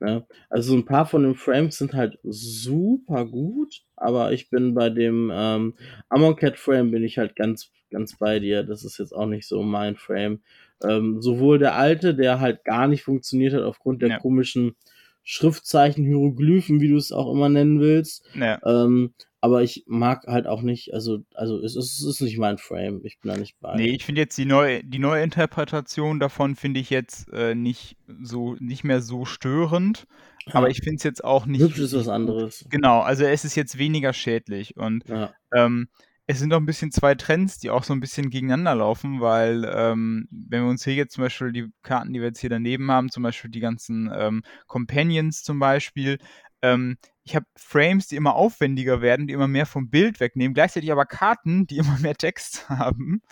Ne? 0.00 0.26
Also 0.48 0.74
ein 0.74 0.86
paar 0.86 1.06
von 1.06 1.22
den 1.22 1.34
Frames 1.34 1.76
sind 1.76 1.94
halt 1.94 2.18
super 2.22 3.26
gut, 3.26 3.82
aber 3.96 4.32
ich 4.32 4.48
bin 4.48 4.74
bei 4.74 4.88
dem 4.88 5.30
ähm, 5.32 5.74
Amon 6.08 6.36
Cat 6.36 6.58
Frame 6.58 6.90
bin 6.90 7.04
ich 7.04 7.18
halt 7.18 7.36
ganz, 7.36 7.70
ganz 7.90 8.16
bei 8.16 8.40
dir. 8.40 8.62
Das 8.62 8.82
ist 8.82 8.98
jetzt 8.98 9.12
auch 9.12 9.26
nicht 9.26 9.46
so 9.46 9.62
mein 9.62 9.96
Frame. 9.96 10.40
Ähm, 10.82 11.20
sowohl 11.20 11.58
der 11.58 11.74
alte, 11.76 12.14
der 12.14 12.40
halt 12.40 12.64
gar 12.64 12.88
nicht 12.88 13.02
funktioniert 13.02 13.52
hat 13.52 13.62
aufgrund 13.62 14.00
der 14.00 14.08
ja. 14.08 14.18
komischen 14.18 14.74
Schriftzeichen, 15.22 16.06
Hieroglyphen, 16.06 16.80
wie 16.80 16.88
du 16.88 16.96
es 16.96 17.12
auch 17.12 17.30
immer 17.30 17.50
nennen 17.50 17.80
willst. 17.80 18.24
Ja. 18.34 18.58
Ähm, 18.64 19.12
aber 19.40 19.62
ich 19.62 19.84
mag 19.86 20.26
halt 20.26 20.46
auch 20.46 20.60
nicht, 20.62 20.92
also, 20.92 21.24
also 21.34 21.58
es, 21.58 21.74
ist, 21.74 21.98
es 21.98 22.04
ist 22.04 22.20
nicht 22.20 22.38
mein 22.38 22.58
Frame, 22.58 23.00
ich 23.04 23.20
bin 23.20 23.32
da 23.32 23.38
nicht 23.38 23.58
bei. 23.60 23.74
Nee, 23.74 23.90
ich 23.90 24.04
finde 24.04 24.20
jetzt 24.20 24.36
die 24.36 24.44
neue, 24.44 24.84
die 24.84 24.98
neue 24.98 25.22
Interpretation 25.22 26.20
davon 26.20 26.56
finde 26.56 26.80
ich 26.80 26.90
jetzt 26.90 27.32
äh, 27.32 27.54
nicht 27.54 27.96
so, 28.22 28.56
nicht 28.60 28.84
mehr 28.84 29.00
so 29.00 29.24
störend. 29.24 30.06
Ja. 30.46 30.54
Aber 30.56 30.68
ich 30.68 30.78
finde 30.78 30.96
es 30.96 31.04
jetzt 31.04 31.24
auch 31.24 31.46
nicht. 31.46 31.60
Hübsch 31.60 31.78
ist 31.78 31.94
was 31.94 32.08
anderes. 32.08 32.66
Genau, 32.70 33.00
also 33.00 33.24
es 33.24 33.44
ist 33.44 33.56
jetzt 33.56 33.78
weniger 33.78 34.12
schädlich. 34.12 34.76
Und 34.76 35.06
ja. 35.08 35.32
ähm, 35.54 35.88
es 36.30 36.38
sind 36.38 36.52
auch 36.54 36.58
ein 36.58 36.66
bisschen 36.66 36.92
zwei 36.92 37.16
Trends, 37.16 37.58
die 37.58 37.70
auch 37.70 37.82
so 37.82 37.92
ein 37.92 37.98
bisschen 37.98 38.30
gegeneinander 38.30 38.76
laufen, 38.76 39.20
weil 39.20 39.68
ähm, 39.74 40.28
wenn 40.30 40.62
wir 40.62 40.70
uns 40.70 40.84
hier 40.84 40.94
jetzt 40.94 41.14
zum 41.14 41.24
Beispiel 41.24 41.50
die 41.50 41.72
Karten, 41.82 42.12
die 42.12 42.20
wir 42.20 42.28
jetzt 42.28 42.38
hier 42.38 42.50
daneben 42.50 42.88
haben, 42.88 43.10
zum 43.10 43.24
Beispiel 43.24 43.50
die 43.50 43.58
ganzen 43.58 44.08
ähm, 44.14 44.42
Companions 44.68 45.42
zum 45.42 45.58
Beispiel, 45.58 46.18
ähm, 46.62 46.98
ich 47.24 47.34
habe 47.34 47.46
Frames, 47.56 48.06
die 48.06 48.14
immer 48.14 48.36
aufwendiger 48.36 49.02
werden, 49.02 49.26
die 49.26 49.34
immer 49.34 49.48
mehr 49.48 49.66
vom 49.66 49.90
Bild 49.90 50.20
wegnehmen, 50.20 50.54
gleichzeitig 50.54 50.92
aber 50.92 51.04
Karten, 51.04 51.66
die 51.66 51.78
immer 51.78 51.98
mehr 51.98 52.14
Text 52.14 52.68
haben. 52.68 53.22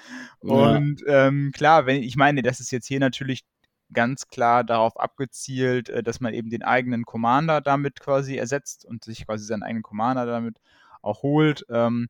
Ja. 0.42 0.54
Und 0.54 1.04
ähm, 1.06 1.52
klar, 1.54 1.86
wenn 1.86 2.02
ich 2.02 2.16
meine, 2.16 2.42
das 2.42 2.58
ist 2.58 2.72
jetzt 2.72 2.88
hier 2.88 2.98
natürlich 2.98 3.44
ganz 3.92 4.26
klar 4.26 4.64
darauf 4.64 4.98
abgezielt, 4.98 5.88
äh, 5.88 6.02
dass 6.02 6.18
man 6.18 6.34
eben 6.34 6.50
den 6.50 6.64
eigenen 6.64 7.04
Commander 7.04 7.60
damit 7.60 8.00
quasi 8.00 8.36
ersetzt 8.36 8.84
und 8.84 9.04
sich 9.04 9.24
quasi 9.24 9.44
seinen 9.44 9.62
eigenen 9.62 9.84
Commander 9.84 10.26
damit 10.26 10.60
auch 11.00 11.22
holt. 11.22 11.64
Ähm, 11.70 12.08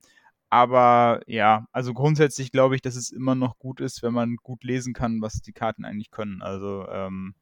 aber 0.50 1.20
ja, 1.26 1.66
also 1.72 1.94
grundsätzlich 1.94 2.52
glaube 2.52 2.74
ich, 2.74 2.82
dass 2.82 2.96
es 2.96 3.10
immer 3.10 3.34
noch 3.34 3.58
gut 3.58 3.80
ist, 3.80 4.02
wenn 4.02 4.14
man 4.14 4.36
gut 4.36 4.64
lesen 4.64 4.94
kann, 4.94 5.20
was 5.20 5.42
die 5.42 5.52
Karten 5.52 5.84
eigentlich 5.84 6.10
können. 6.10 6.42
Also 6.42 6.86
ähm, 6.88 7.34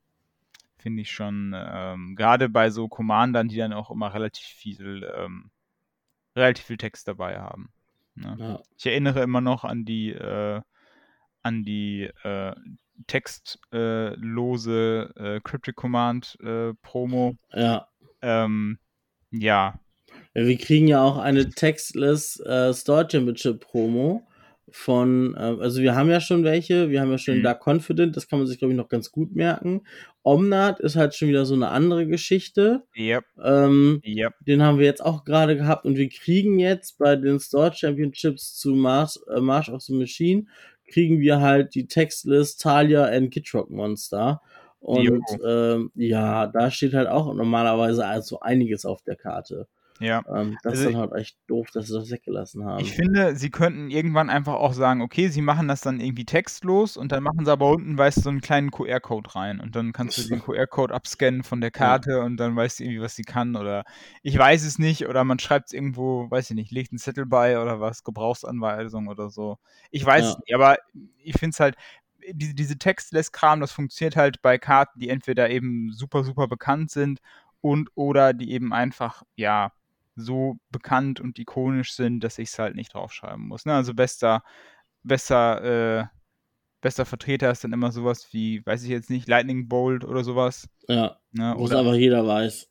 finde 0.78 1.02
ich 1.02 1.10
schon, 1.10 1.54
ähm, 1.56 2.16
gerade 2.16 2.48
bei 2.48 2.70
so 2.70 2.88
Commandern, 2.88 3.48
die 3.48 3.56
dann 3.56 3.72
auch 3.72 3.90
immer 3.90 4.14
relativ 4.14 4.46
viel, 4.46 5.10
ähm, 5.16 5.50
relativ 6.34 6.64
viel 6.64 6.76
Text 6.76 7.08
dabei 7.08 7.40
haben. 7.40 7.70
Ne? 8.14 8.36
Ja. 8.38 8.60
Ich 8.76 8.86
erinnere 8.86 9.22
immer 9.22 9.40
noch 9.40 9.64
an 9.64 9.84
die, 9.84 10.10
äh, 10.10 10.60
an 11.42 11.64
die 11.64 12.10
äh, 12.24 12.54
textlose 13.06 15.12
äh, 15.16 15.40
Cryptic 15.40 15.76
Command 15.76 16.38
äh, 16.40 16.74
Promo. 16.82 17.36
Ja. 17.52 17.88
Ähm, 18.22 18.78
ja. 19.30 19.78
Wir 20.44 20.58
kriegen 20.58 20.86
ja 20.86 21.02
auch 21.02 21.16
eine 21.16 21.48
Textless 21.48 22.40
äh, 22.40 22.74
Store 22.74 23.08
Championship 23.10 23.60
Promo 23.60 24.26
von, 24.70 25.34
äh, 25.34 25.38
also 25.38 25.80
wir 25.80 25.94
haben 25.94 26.10
ja 26.10 26.20
schon 26.20 26.44
welche, 26.44 26.90
wir 26.90 27.00
haben 27.00 27.10
ja 27.10 27.16
schon 27.16 27.38
mhm. 27.38 27.42
Dark 27.42 27.66
Confident, 27.66 28.16
das 28.16 28.28
kann 28.28 28.40
man 28.40 28.46
sich, 28.46 28.58
glaube 28.58 28.72
ich, 28.72 28.76
noch 28.76 28.90
ganz 28.90 29.10
gut 29.10 29.34
merken. 29.34 29.86
Omnat 30.22 30.80
ist 30.80 30.96
halt 30.96 31.14
schon 31.14 31.28
wieder 31.28 31.46
so 31.46 31.54
eine 31.54 31.68
andere 31.68 32.06
Geschichte. 32.06 32.82
Yep. 32.94 33.24
Ähm, 33.42 34.02
yep. 34.04 34.34
Den 34.40 34.62
haben 34.62 34.78
wir 34.78 34.84
jetzt 34.84 35.02
auch 35.02 35.24
gerade 35.24 35.56
gehabt 35.56 35.86
und 35.86 35.96
wir 35.96 36.08
kriegen 36.10 36.58
jetzt 36.58 36.98
bei 36.98 37.16
den 37.16 37.40
Store 37.40 37.72
Championships 37.72 38.58
zu 38.58 38.74
March, 38.74 39.18
äh, 39.34 39.40
March 39.40 39.70
of 39.70 39.80
the 39.80 39.94
Machine, 39.94 40.44
kriegen 40.86 41.20
wir 41.20 41.40
halt 41.40 41.74
die 41.74 41.86
Textlist 41.86 42.60
Talia 42.60 43.06
and 43.06 43.32
Kidrock 43.32 43.70
Monster. 43.70 44.42
Und 44.80 45.24
ähm, 45.44 45.90
ja, 45.94 46.46
da 46.46 46.70
steht 46.70 46.92
halt 46.92 47.08
auch 47.08 47.32
normalerweise 47.34 48.06
also 48.06 48.40
einiges 48.40 48.84
auf 48.84 49.02
der 49.02 49.16
Karte. 49.16 49.66
Ja. 50.00 50.22
Ähm, 50.28 50.56
das 50.62 50.72
also 50.72 50.88
ist 50.88 50.92
dann 50.92 51.00
halt 51.00 51.12
echt 51.14 51.38
doof, 51.46 51.68
dass 51.72 51.86
sie 51.86 51.94
das 51.94 52.10
weggelassen 52.10 52.64
haben. 52.64 52.80
Ich 52.80 52.92
finde, 52.92 53.36
sie 53.36 53.50
könnten 53.50 53.90
irgendwann 53.90 54.30
einfach 54.30 54.54
auch 54.54 54.72
sagen, 54.72 55.00
okay, 55.02 55.28
sie 55.28 55.42
machen 55.42 55.68
das 55.68 55.80
dann 55.80 56.00
irgendwie 56.00 56.24
textlos 56.24 56.96
und 56.96 57.12
dann 57.12 57.22
machen 57.22 57.44
sie 57.44 57.52
aber 57.52 57.70
unten, 57.70 57.96
weißt 57.96 58.18
du, 58.18 58.20
so 58.22 58.30
einen 58.30 58.40
kleinen 58.40 58.70
QR-Code 58.70 59.34
rein 59.34 59.60
und 59.60 59.76
dann 59.76 59.92
kannst 59.92 60.18
du 60.18 60.28
den 60.28 60.40
QR-Code 60.44 60.94
abscannen 60.94 61.42
von 61.42 61.60
der 61.60 61.70
Karte 61.70 62.10
ja. 62.10 62.22
und 62.22 62.36
dann 62.36 62.56
weißt 62.56 62.80
du 62.80 62.84
irgendwie, 62.84 63.00
was 63.00 63.16
sie 63.16 63.24
kann 63.24 63.56
oder 63.56 63.84
ich 64.22 64.36
weiß 64.36 64.64
es 64.64 64.78
nicht 64.78 65.06
oder 65.08 65.24
man 65.24 65.38
schreibt 65.38 65.68
es 65.68 65.72
irgendwo, 65.72 66.30
weiß 66.30 66.50
ich 66.50 66.56
nicht, 66.56 66.72
legt 66.72 66.92
einen 66.92 66.98
Zettel 66.98 67.26
bei 67.26 67.60
oder 67.60 67.80
was, 67.80 68.04
Gebrauchsanweisung 68.04 69.08
oder 69.08 69.30
so. 69.30 69.58
Ich 69.90 70.04
weiß 70.04 70.24
ja. 70.24 70.30
es 70.30 70.38
nicht, 70.38 70.54
aber 70.54 70.76
ich 71.18 71.38
finde 71.38 71.54
es 71.54 71.60
halt, 71.60 71.76
die, 72.32 72.54
diese 72.54 72.78
Textless-Kram, 72.78 73.60
das 73.60 73.72
funktioniert 73.72 74.16
halt 74.16 74.42
bei 74.42 74.58
Karten, 74.58 74.98
die 74.98 75.08
entweder 75.08 75.50
eben 75.50 75.92
super, 75.92 76.24
super 76.24 76.48
bekannt 76.48 76.90
sind 76.90 77.20
und 77.60 77.90
oder 77.94 78.32
die 78.32 78.52
eben 78.52 78.72
einfach, 78.72 79.22
ja, 79.36 79.72
so 80.16 80.56
bekannt 80.70 81.20
und 81.20 81.38
ikonisch 81.38 81.92
sind, 81.94 82.20
dass 82.24 82.38
ich 82.38 82.48
es 82.48 82.58
halt 82.58 82.74
nicht 82.74 82.94
draufschreiben 82.94 83.46
muss. 83.46 83.66
Ne? 83.66 83.74
Also 83.74 83.94
bester, 83.94 84.42
besser, 85.02 86.00
äh, 86.00 86.06
bester 86.80 87.04
Vertreter 87.04 87.50
ist 87.50 87.64
dann 87.64 87.72
immer 87.72 87.92
sowas 87.92 88.28
wie, 88.32 88.64
weiß 88.64 88.82
ich 88.82 88.90
jetzt 88.90 89.10
nicht, 89.10 89.28
Lightning 89.28 89.68
Bolt 89.68 90.04
oder 90.04 90.24
sowas. 90.24 90.68
Ja. 90.88 91.18
Ne? 91.32 91.54
Wo 91.56 91.66
es 91.66 91.72
einfach 91.72 91.94
jeder 91.94 92.26
weiß. 92.26 92.68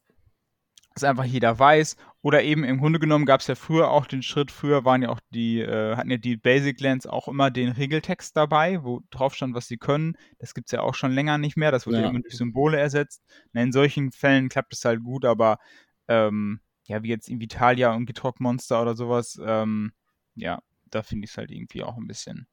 Was 0.95 1.03
einfach 1.03 1.25
jeder 1.25 1.59
weiß. 1.59 1.97
Oder 2.21 2.41
eben 2.41 2.63
im 2.63 2.79
Grunde 2.79 2.99
genommen 2.99 3.25
gab 3.25 3.41
es 3.41 3.47
ja 3.47 3.53
früher 3.53 3.91
auch 3.91 4.07
den 4.07 4.23
Schritt, 4.23 4.49
früher 4.49 4.83
waren 4.83 5.03
ja 5.03 5.09
auch 5.09 5.19
die, 5.29 5.59
äh, 5.59 5.95
hatten 5.95 6.09
ja 6.09 6.17
die 6.17 6.37
Basic 6.37 6.79
Lands 6.81 7.05
auch 7.05 7.27
immer 7.27 7.51
den 7.51 7.69
Regeltext 7.69 8.35
dabei, 8.35 8.83
wo 8.83 9.01
drauf 9.11 9.35
stand, 9.35 9.53
was 9.53 9.67
sie 9.67 9.77
können. 9.77 10.17
Das 10.39 10.55
gibt 10.55 10.69
es 10.69 10.71
ja 10.71 10.81
auch 10.81 10.95
schon 10.95 11.11
länger 11.11 11.37
nicht 11.37 11.57
mehr. 11.57 11.71
Das 11.71 11.85
wurde 11.85 12.01
ja. 12.01 12.09
immer 12.09 12.21
durch 12.21 12.35
Symbole 12.35 12.79
ersetzt. 12.79 13.21
Na, 13.53 13.61
in 13.61 13.71
solchen 13.71 14.11
Fällen 14.11 14.49
klappt 14.49 14.73
es 14.73 14.85
halt 14.85 15.03
gut, 15.03 15.25
aber 15.25 15.59
ähm, 16.07 16.61
ja, 16.85 17.03
wie 17.03 17.09
jetzt 17.09 17.29
in 17.29 17.39
Vitalia 17.39 17.93
und 17.93 18.05
Gitrock 18.05 18.39
Monster 18.39 18.81
oder 18.81 18.95
sowas, 18.95 19.39
ähm, 19.43 19.91
ja, 20.35 20.61
da 20.85 21.03
finde 21.03 21.25
ich 21.25 21.31
es 21.31 21.37
halt 21.37 21.51
irgendwie 21.51 21.83
auch 21.83 21.97
ein 21.97 22.07
bisschen, 22.07 22.47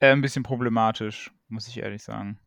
äh, 0.00 0.12
ein 0.12 0.22
bisschen 0.22 0.42
problematisch, 0.42 1.32
muss 1.48 1.68
ich 1.68 1.78
ehrlich 1.78 2.02
sagen. 2.02 2.38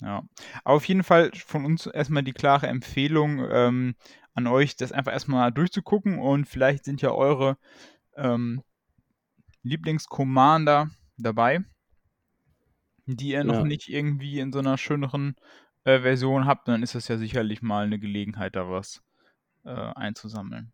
Ja. 0.00 0.22
Aber 0.64 0.76
auf 0.76 0.84
jeden 0.84 1.02
Fall 1.02 1.32
von 1.34 1.64
uns 1.64 1.86
erstmal 1.86 2.22
die 2.22 2.32
klare 2.32 2.68
Empfehlung 2.68 3.44
ähm, 3.50 3.96
an 4.34 4.46
euch, 4.46 4.76
das 4.76 4.92
einfach 4.92 5.12
erstmal 5.12 5.50
durchzugucken 5.50 6.18
und 6.18 6.46
vielleicht 6.46 6.84
sind 6.84 7.02
ja 7.02 7.10
eure 7.10 7.56
ähm, 8.16 8.62
Lieblingscommander 9.62 10.90
dabei, 11.16 11.64
die 13.06 13.30
ihr 13.30 13.38
ja. 13.38 13.44
noch 13.44 13.64
nicht 13.64 13.88
irgendwie 13.88 14.38
in 14.38 14.52
so 14.52 14.60
einer 14.60 14.78
schöneren 14.78 15.34
äh, 15.84 16.00
Version 16.00 16.46
habt, 16.46 16.68
dann 16.68 16.82
ist 16.82 16.94
das 16.94 17.08
ja 17.08 17.16
sicherlich 17.16 17.62
mal 17.62 17.86
eine 17.86 17.98
Gelegenheit, 17.98 18.54
da 18.54 18.70
was 18.70 19.02
äh, 19.68 19.98
einzusammeln. 19.98 20.72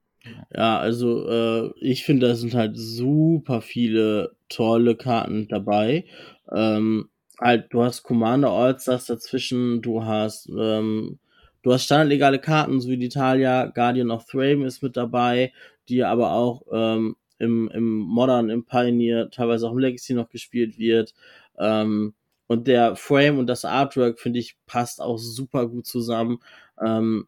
Ja, 0.54 0.78
also 0.78 1.28
äh, 1.28 1.72
ich 1.80 2.04
finde, 2.04 2.28
da 2.28 2.34
sind 2.34 2.54
halt 2.54 2.76
super 2.76 3.60
viele 3.60 4.34
tolle 4.48 4.96
Karten 4.96 5.48
dabei. 5.48 6.06
Ähm, 6.50 7.10
halt, 7.40 7.72
du 7.72 7.82
hast 7.82 8.02
Commander 8.04 8.50
Allstars 8.50 9.06
dazwischen, 9.06 9.82
du 9.82 10.04
hast 10.04 10.48
ähm, 10.48 11.18
du 11.62 11.72
hast 11.72 11.84
standardlegale 11.84 12.38
Karten, 12.38 12.80
so 12.80 12.88
wie 12.88 12.96
die 12.96 13.06
Italia, 13.06 13.66
Guardian 13.66 14.10
of 14.10 14.24
Thraben 14.26 14.64
ist 14.64 14.82
mit 14.82 14.96
dabei, 14.96 15.52
die 15.88 16.04
aber 16.04 16.32
auch 16.32 16.62
ähm, 16.72 17.16
im, 17.38 17.68
im 17.74 17.98
Modern, 17.98 18.50
im 18.50 18.64
Pioneer, 18.64 19.30
teilweise 19.30 19.66
auch 19.66 19.72
im 19.72 19.78
Legacy 19.78 20.14
noch 20.14 20.30
gespielt 20.30 20.78
wird. 20.78 21.14
Ähm, 21.58 22.14
und 22.46 22.68
der 22.68 22.96
Frame 22.96 23.38
und 23.38 23.46
das 23.46 23.64
Artwork, 23.64 24.20
finde 24.20 24.38
ich, 24.38 24.56
passt 24.66 25.00
auch 25.00 25.18
super 25.18 25.66
gut 25.66 25.86
zusammen. 25.86 26.38
Ähm, 26.84 27.26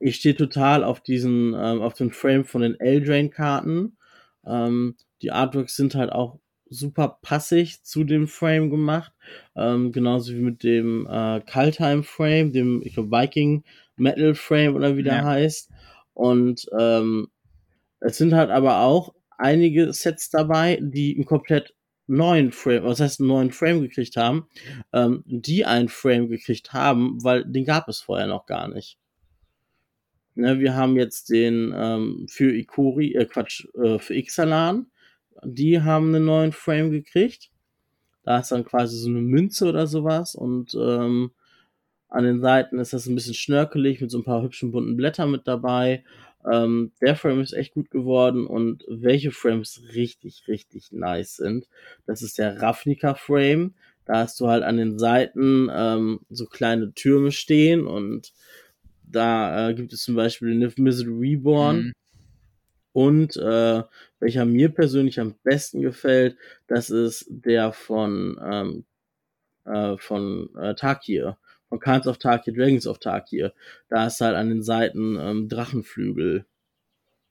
Ich 0.00 0.16
stehe 0.16 0.36
total 0.36 0.84
auf 0.84 1.00
diesen, 1.00 1.54
ähm, 1.54 1.82
auf 1.82 1.94
den 1.94 2.12
Frame 2.12 2.44
von 2.44 2.62
den 2.62 2.78
Eldrain-Karten. 2.78 3.96
Ähm, 4.46 4.96
die 5.22 5.32
Artworks 5.32 5.76
sind 5.76 5.94
halt 5.94 6.12
auch 6.12 6.38
super 6.68 7.18
passig 7.22 7.82
zu 7.82 8.04
dem 8.04 8.28
Frame 8.28 8.70
gemacht. 8.70 9.12
Ähm, 9.56 9.92
genauso 9.92 10.32
wie 10.32 10.40
mit 10.40 10.62
dem 10.62 11.06
äh, 11.06 11.40
Kaltheim 11.40 12.02
Frame, 12.04 12.52
dem, 12.52 12.82
ich 12.84 12.94
glaube, 12.94 13.10
Viking 13.10 13.64
Metal 13.96 14.34
Frame 14.34 14.74
oder 14.74 14.96
wie 14.96 15.02
der 15.02 15.16
ja. 15.16 15.24
heißt. 15.24 15.70
Und 16.14 16.66
ähm, 16.78 17.28
es 18.00 18.18
sind 18.18 18.34
halt 18.34 18.50
aber 18.50 18.80
auch 18.80 19.14
einige 19.38 19.92
Sets 19.92 20.30
dabei, 20.30 20.78
die 20.80 21.14
einen 21.14 21.24
komplett 21.24 21.74
neuen 22.06 22.52
Frame, 22.52 22.84
was 22.84 23.00
heißt 23.00 23.20
einen 23.20 23.28
neuen 23.28 23.52
Frame 23.52 23.80
gekriegt 23.80 24.16
haben, 24.16 24.48
ähm, 24.92 25.22
die 25.26 25.64
einen 25.64 25.88
Frame 25.88 26.28
gekriegt 26.28 26.72
haben, 26.72 27.22
weil 27.22 27.44
den 27.44 27.64
gab 27.64 27.88
es 27.88 28.00
vorher 28.00 28.26
noch 28.26 28.46
gar 28.46 28.68
nicht. 28.68 28.98
Ne, 30.34 30.60
wir 30.60 30.74
haben 30.74 30.96
jetzt 30.96 31.28
den 31.30 31.74
ähm, 31.76 32.26
für 32.28 32.54
Ikori, 32.54 33.14
äh 33.14 33.26
Quatsch, 33.26 33.66
äh, 33.74 33.98
für 33.98 34.14
Ixalan, 34.14 34.86
die 35.44 35.82
haben 35.82 36.14
einen 36.14 36.24
neuen 36.24 36.52
Frame 36.52 36.90
gekriegt. 36.90 37.50
Da 38.24 38.38
ist 38.40 38.52
dann 38.52 38.64
quasi 38.64 38.96
so 38.98 39.08
eine 39.10 39.20
Münze 39.20 39.68
oder 39.68 39.86
sowas 39.86 40.34
und 40.34 40.74
ähm, 40.74 41.32
an 42.08 42.24
den 42.24 42.40
Seiten 42.40 42.78
ist 42.78 42.92
das 42.92 43.06
ein 43.06 43.14
bisschen 43.14 43.34
schnörkelig 43.34 44.00
mit 44.00 44.10
so 44.10 44.18
ein 44.18 44.24
paar 44.24 44.42
hübschen 44.42 44.72
bunten 44.72 44.96
Blättern 44.96 45.30
mit 45.30 45.48
dabei. 45.48 46.04
Ähm, 46.50 46.92
der 47.00 47.16
Frame 47.16 47.40
ist 47.40 47.52
echt 47.52 47.74
gut 47.74 47.90
geworden 47.90 48.46
und 48.46 48.84
welche 48.88 49.30
Frames 49.32 49.82
richtig, 49.94 50.44
richtig 50.48 50.92
nice 50.92 51.36
sind, 51.36 51.68
das 52.06 52.22
ist 52.22 52.38
der 52.38 52.60
Ravnica 52.62 53.14
Frame. 53.14 53.74
Da 54.06 54.18
hast 54.18 54.40
du 54.40 54.48
halt 54.48 54.64
an 54.64 54.78
den 54.78 54.98
Seiten 54.98 55.70
ähm, 55.72 56.20
so 56.30 56.46
kleine 56.46 56.92
Türme 56.94 57.32
stehen 57.32 57.86
und 57.86 58.32
da 59.12 59.68
äh, 59.68 59.74
gibt 59.74 59.92
es 59.92 60.02
zum 60.02 60.14
Beispiel 60.14 60.48
den 60.48 60.58
Niv 60.60 60.78
Misery 60.78 61.12
Reborn. 61.12 61.76
Mhm. 61.76 61.92
Und 62.92 63.36
äh, 63.36 63.82
welcher 64.20 64.44
mir 64.44 64.68
persönlich 64.68 65.18
am 65.18 65.34
besten 65.42 65.80
gefällt, 65.80 66.36
das 66.66 66.90
ist 66.90 67.26
der 67.28 67.72
von, 67.72 68.38
ähm, 68.44 68.84
äh, 69.64 69.96
von 69.96 70.50
äh, 70.56 70.74
Takir. 70.74 71.38
Von 71.68 71.80
Khans 71.80 72.06
of 72.06 72.18
Takir, 72.18 72.52
Dragons 72.52 72.86
of 72.86 72.98
Takir. 72.98 73.54
Da 73.88 74.06
ist 74.06 74.20
halt 74.20 74.36
an 74.36 74.50
den 74.50 74.62
Seiten 74.62 75.16
ähm, 75.18 75.48
Drachenflügel. 75.48 76.44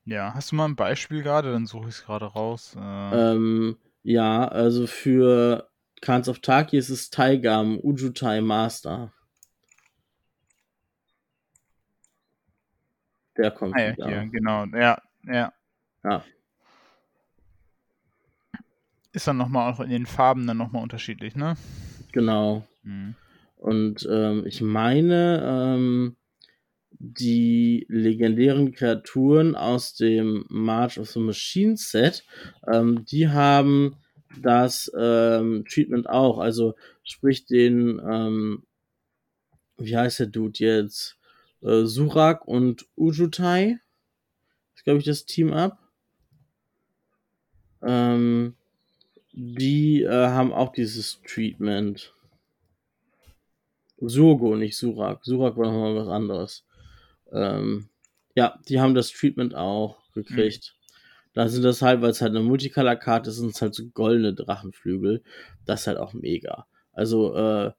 Ja, 0.06 0.34
hast 0.34 0.52
du 0.52 0.56
mal 0.56 0.66
ein 0.66 0.76
Beispiel 0.76 1.22
gerade? 1.22 1.52
Dann 1.52 1.68
suche 1.68 1.90
ich 1.90 1.96
es 1.96 2.06
gerade 2.06 2.26
raus. 2.26 2.76
Äh... 2.76 3.34
Ähm, 3.34 3.78
ja, 4.02 4.48
also 4.48 4.88
für 4.88 5.70
Khans 6.02 6.28
of 6.28 6.40
Takir 6.40 6.80
ist 6.80 6.90
es 6.90 7.12
Taigam 7.12 7.80
Ujutai 7.80 8.42
Master. 8.42 9.14
Der 13.42 13.52
kommt 13.52 13.76
ah, 13.76 13.82
ja. 13.82 14.08
Hier, 14.08 14.30
genau, 14.32 14.66
ja, 14.66 15.02
ja. 15.24 15.54
Ja. 16.04 16.24
Ist 19.14 19.28
dann 19.28 19.38
nochmal 19.38 19.72
auch 19.72 19.80
in 19.80 19.90
den 19.90 20.06
Farben 20.06 20.48
dann 20.48 20.58
nochmal 20.58 20.84
unterschiedlich, 20.84 21.36
ne? 21.36 21.58
Genau. 22.12 22.66
Mhm. 22.84 23.16
Und 23.58 24.08
ähm, 24.10 24.46
ich 24.46 24.62
meine, 24.62 25.42
ähm, 25.46 26.16
die 26.92 27.86
legendären 27.90 28.72
Kreaturen 28.74 29.56
aus 29.56 29.96
dem 29.96 30.46
March 30.50 31.00
of 31.00 31.10
the 31.10 31.20
Machine 31.20 31.78
Set, 31.78 32.24
ähm, 32.72 33.06
die 33.06 33.28
haben 33.28 33.98
das 34.42 34.92
ähm, 34.98 35.66
Treatment 35.68 36.10
auch. 36.10 36.40
Also 36.40 36.76
sprich 37.04 37.46
den, 37.46 38.00
ähm, 38.08 38.64
wie 39.78 39.98
heißt 39.98 40.20
der 40.20 40.28
Dude 40.28 40.60
jetzt? 40.60 41.18
Äh, 41.62 41.86
Surak 41.86 42.48
und 42.48 42.88
Ujutai. 42.96 43.80
Ist, 44.76 44.84
glaube 44.84 45.00
ich, 45.00 45.06
das 45.06 45.26
Team-Up. 45.26 45.78
Ähm, 47.84 48.56
die 49.34 50.04
äh, 50.04 50.28
haben 50.28 50.52
auch 50.54 50.72
dieses 50.72 51.22
Treatment. 51.22 52.14
Surgo, 54.00 54.56
nicht 54.56 54.78
Surak. 54.78 55.24
Surak 55.24 55.58
war 55.58 55.72
nochmal 55.72 55.96
was 55.96 56.08
anderes. 56.08 56.66
Ähm, 57.32 57.90
ja, 58.36 58.60
die 58.68 58.80
haben 58.80 58.96
das 58.96 59.12
Treatment 59.12 59.56
auch 59.56 59.98
gekriegt. 60.14 60.74
Mhm. 60.76 60.82
Da 61.34 61.48
sind 61.48 61.64
das 61.64 61.82
halt, 61.82 62.02
weil 62.02 62.10
es 62.10 62.22
halt 62.22 62.32
eine 62.32 62.44
Multicolor-Karte 62.44 63.30
ist, 63.30 63.38
sind 63.38 63.56
es 63.56 63.62
halt 63.62 63.74
so 63.74 63.86
goldene 63.94 64.34
Drachenflügel. 64.34 65.24
Das 65.66 65.82
ist 65.82 65.88
halt 65.88 65.98
auch 65.98 66.14
mega. 66.14 66.68
Also, 66.92 67.36
äh, 67.36 67.72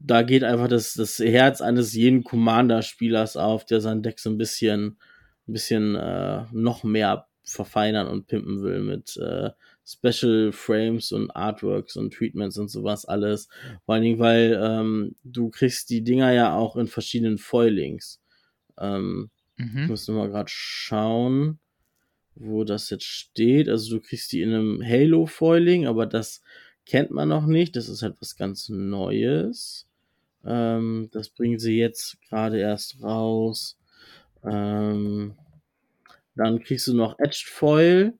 da 0.00 0.22
geht 0.22 0.44
einfach 0.44 0.68
das, 0.68 0.94
das 0.94 1.18
Herz 1.18 1.60
eines 1.60 1.92
jeden 1.92 2.24
Commander-Spielers 2.24 3.36
auf, 3.36 3.64
der 3.64 3.80
sein 3.80 4.02
Deck 4.02 4.18
so 4.18 4.30
ein 4.30 4.38
bisschen, 4.38 4.98
ein 5.46 5.52
bisschen 5.52 5.96
äh, 5.96 6.44
noch 6.52 6.84
mehr 6.84 7.26
verfeinern 7.42 8.06
und 8.06 8.26
pimpen 8.26 8.62
will 8.62 8.80
mit 8.80 9.16
äh, 9.16 9.50
Special 9.84 10.52
Frames 10.52 11.12
und 11.12 11.30
Artworks 11.30 11.96
und 11.96 12.12
Treatments 12.12 12.58
und 12.58 12.68
sowas 12.68 13.06
alles. 13.06 13.48
Vor 13.84 13.94
allen 13.94 14.04
Dingen, 14.04 14.18
weil 14.18 14.58
ähm, 14.62 15.16
du 15.24 15.48
kriegst 15.48 15.88
die 15.88 16.04
Dinger 16.04 16.30
ja 16.32 16.54
auch 16.54 16.76
in 16.76 16.86
verschiedenen 16.86 17.38
Foilings. 17.38 18.20
Ähm, 18.78 19.30
mhm. 19.56 19.82
Ich 19.82 19.88
muss 19.88 20.06
nur 20.06 20.18
mal 20.18 20.28
gerade 20.28 20.50
schauen, 20.52 21.58
wo 22.34 22.64
das 22.64 22.90
jetzt 22.90 23.06
steht. 23.06 23.68
Also 23.68 23.96
du 23.96 24.02
kriegst 24.02 24.30
die 24.32 24.42
in 24.42 24.52
einem 24.52 24.82
Halo-Foiling, 24.84 25.86
aber 25.86 26.04
das 26.04 26.42
kennt 26.84 27.10
man 27.10 27.30
noch 27.30 27.46
nicht. 27.46 27.74
Das 27.74 27.88
ist 27.88 28.02
halt 28.02 28.16
was 28.20 28.36
ganz 28.36 28.68
Neues. 28.68 29.87
Ähm, 30.44 31.08
das 31.12 31.30
bringen 31.30 31.58
sie 31.58 31.78
jetzt 31.78 32.20
gerade 32.28 32.58
erst 32.58 33.02
raus. 33.02 33.78
Ähm, 34.44 35.36
dann 36.34 36.60
kriegst 36.62 36.86
du 36.86 36.94
noch 36.94 37.18
Edged 37.18 37.48
Foil. 37.48 38.14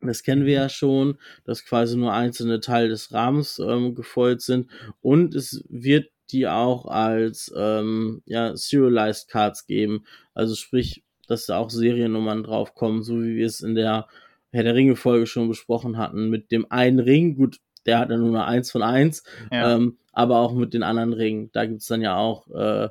Das 0.00 0.22
kennen 0.22 0.46
wir 0.46 0.54
ja 0.54 0.68
schon, 0.68 1.18
dass 1.44 1.64
quasi 1.64 1.96
nur 1.96 2.12
einzelne 2.12 2.60
Teile 2.60 2.88
des 2.88 3.12
Rahmens 3.12 3.58
ähm, 3.58 3.94
gefoilt 3.94 4.42
sind. 4.42 4.70
Und 5.00 5.34
es 5.34 5.64
wird 5.68 6.10
die 6.30 6.46
auch 6.46 6.86
als 6.86 7.52
ähm, 7.56 8.22
ja, 8.26 8.56
Serialized 8.56 9.28
Cards 9.28 9.66
geben. 9.66 10.04
Also 10.34 10.54
sprich, 10.54 11.02
dass 11.26 11.46
da 11.46 11.58
auch 11.58 11.70
Seriennummern 11.70 12.42
draufkommen, 12.42 13.02
so 13.02 13.22
wie 13.22 13.36
wir 13.36 13.46
es 13.46 13.60
in 13.60 13.74
der 13.74 14.06
Herr 14.50 14.62
der 14.62 14.74
Ringe 14.74 14.96
Folge 14.96 15.26
schon 15.26 15.48
besprochen 15.48 15.98
hatten, 15.98 16.30
mit 16.30 16.50
dem 16.50 16.70
einen 16.70 17.00
Ring. 17.00 17.36
Gut, 17.36 17.60
der 17.86 17.98
hat 17.98 18.10
dann 18.10 18.20
nur 18.20 18.30
eine 18.30 18.44
1 18.44 18.70
von 18.70 18.82
1, 18.82 19.22
ja. 19.52 19.76
ähm, 19.76 19.98
aber 20.18 20.40
auch 20.40 20.52
mit 20.52 20.74
den 20.74 20.82
anderen 20.82 21.12
Ringen. 21.12 21.48
Da 21.52 21.64
gibt 21.64 21.80
es 21.80 21.86
dann 21.86 22.02
ja 22.02 22.16
auch 22.16 22.48
äh, 22.48 22.88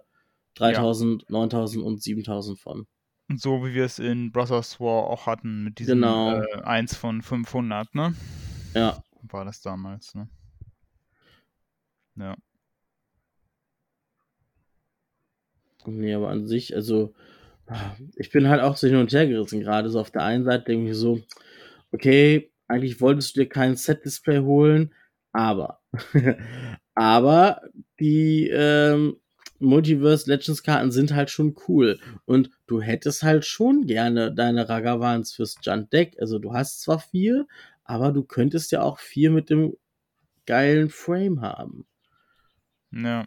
3000, 0.55 1.23
ja. 1.23 1.27
9000 1.29 1.83
und 1.83 2.01
7000 2.01 2.57
von. 2.57 2.87
Und 3.27 3.41
so 3.41 3.65
wie 3.65 3.73
wir 3.73 3.83
es 3.83 3.99
in 3.99 4.31
Brothers 4.31 4.79
War 4.79 5.03
auch 5.07 5.25
hatten, 5.25 5.65
mit 5.65 5.79
diesem 5.79 5.99
genau. 5.99 6.41
äh, 6.41 6.61
1 6.61 6.95
von 6.95 7.21
500, 7.21 7.93
ne? 7.95 8.15
Ja. 8.73 9.03
War 9.23 9.43
das 9.43 9.59
damals, 9.61 10.15
ne? 10.15 10.29
Ja. 12.15 12.37
Nee, 15.85 16.13
aber 16.13 16.29
an 16.29 16.47
sich, 16.47 16.73
also, 16.73 17.13
ich 18.15 18.31
bin 18.31 18.47
halt 18.47 18.61
auch 18.61 18.77
so 18.77 18.87
hin 18.87 18.95
und 18.95 19.11
her 19.11 19.27
gerissen 19.27 19.59
gerade. 19.59 19.89
So 19.89 19.99
auf 19.99 20.11
der 20.11 20.23
einen 20.23 20.45
Seite 20.45 20.63
denke 20.63 20.91
ich 20.91 20.97
so, 20.97 21.19
okay, 21.91 22.49
eigentlich 22.69 23.01
wolltest 23.01 23.35
du 23.35 23.41
dir 23.41 23.49
kein 23.49 23.75
Set-Display 23.75 24.39
holen, 24.39 24.93
aber, 25.33 25.81
aber 26.97 27.61
die 27.99 28.49
ähm, 28.49 29.17
Multiverse 29.59 30.27
Legends 30.27 30.63
Karten 30.63 30.91
sind 30.91 31.13
halt 31.13 31.29
schon 31.29 31.55
cool 31.67 31.99
und 32.25 32.49
du 32.65 32.81
hättest 32.81 33.21
halt 33.21 33.45
schon 33.45 33.85
gerne 33.85 34.33
deine 34.33 34.67
Ragavans 34.67 35.31
fürs 35.31 35.57
Junt 35.61 35.93
Deck. 35.93 36.17
Also 36.19 36.39
du 36.39 36.53
hast 36.53 36.81
zwar 36.81 36.99
vier, 36.99 37.45
aber 37.83 38.11
du 38.11 38.23
könntest 38.23 38.71
ja 38.71 38.81
auch 38.81 38.97
vier 38.97 39.29
mit 39.29 39.51
dem 39.51 39.75
geilen 40.47 40.89
Frame 40.89 41.41
haben. 41.41 41.85
Ja. 42.91 43.25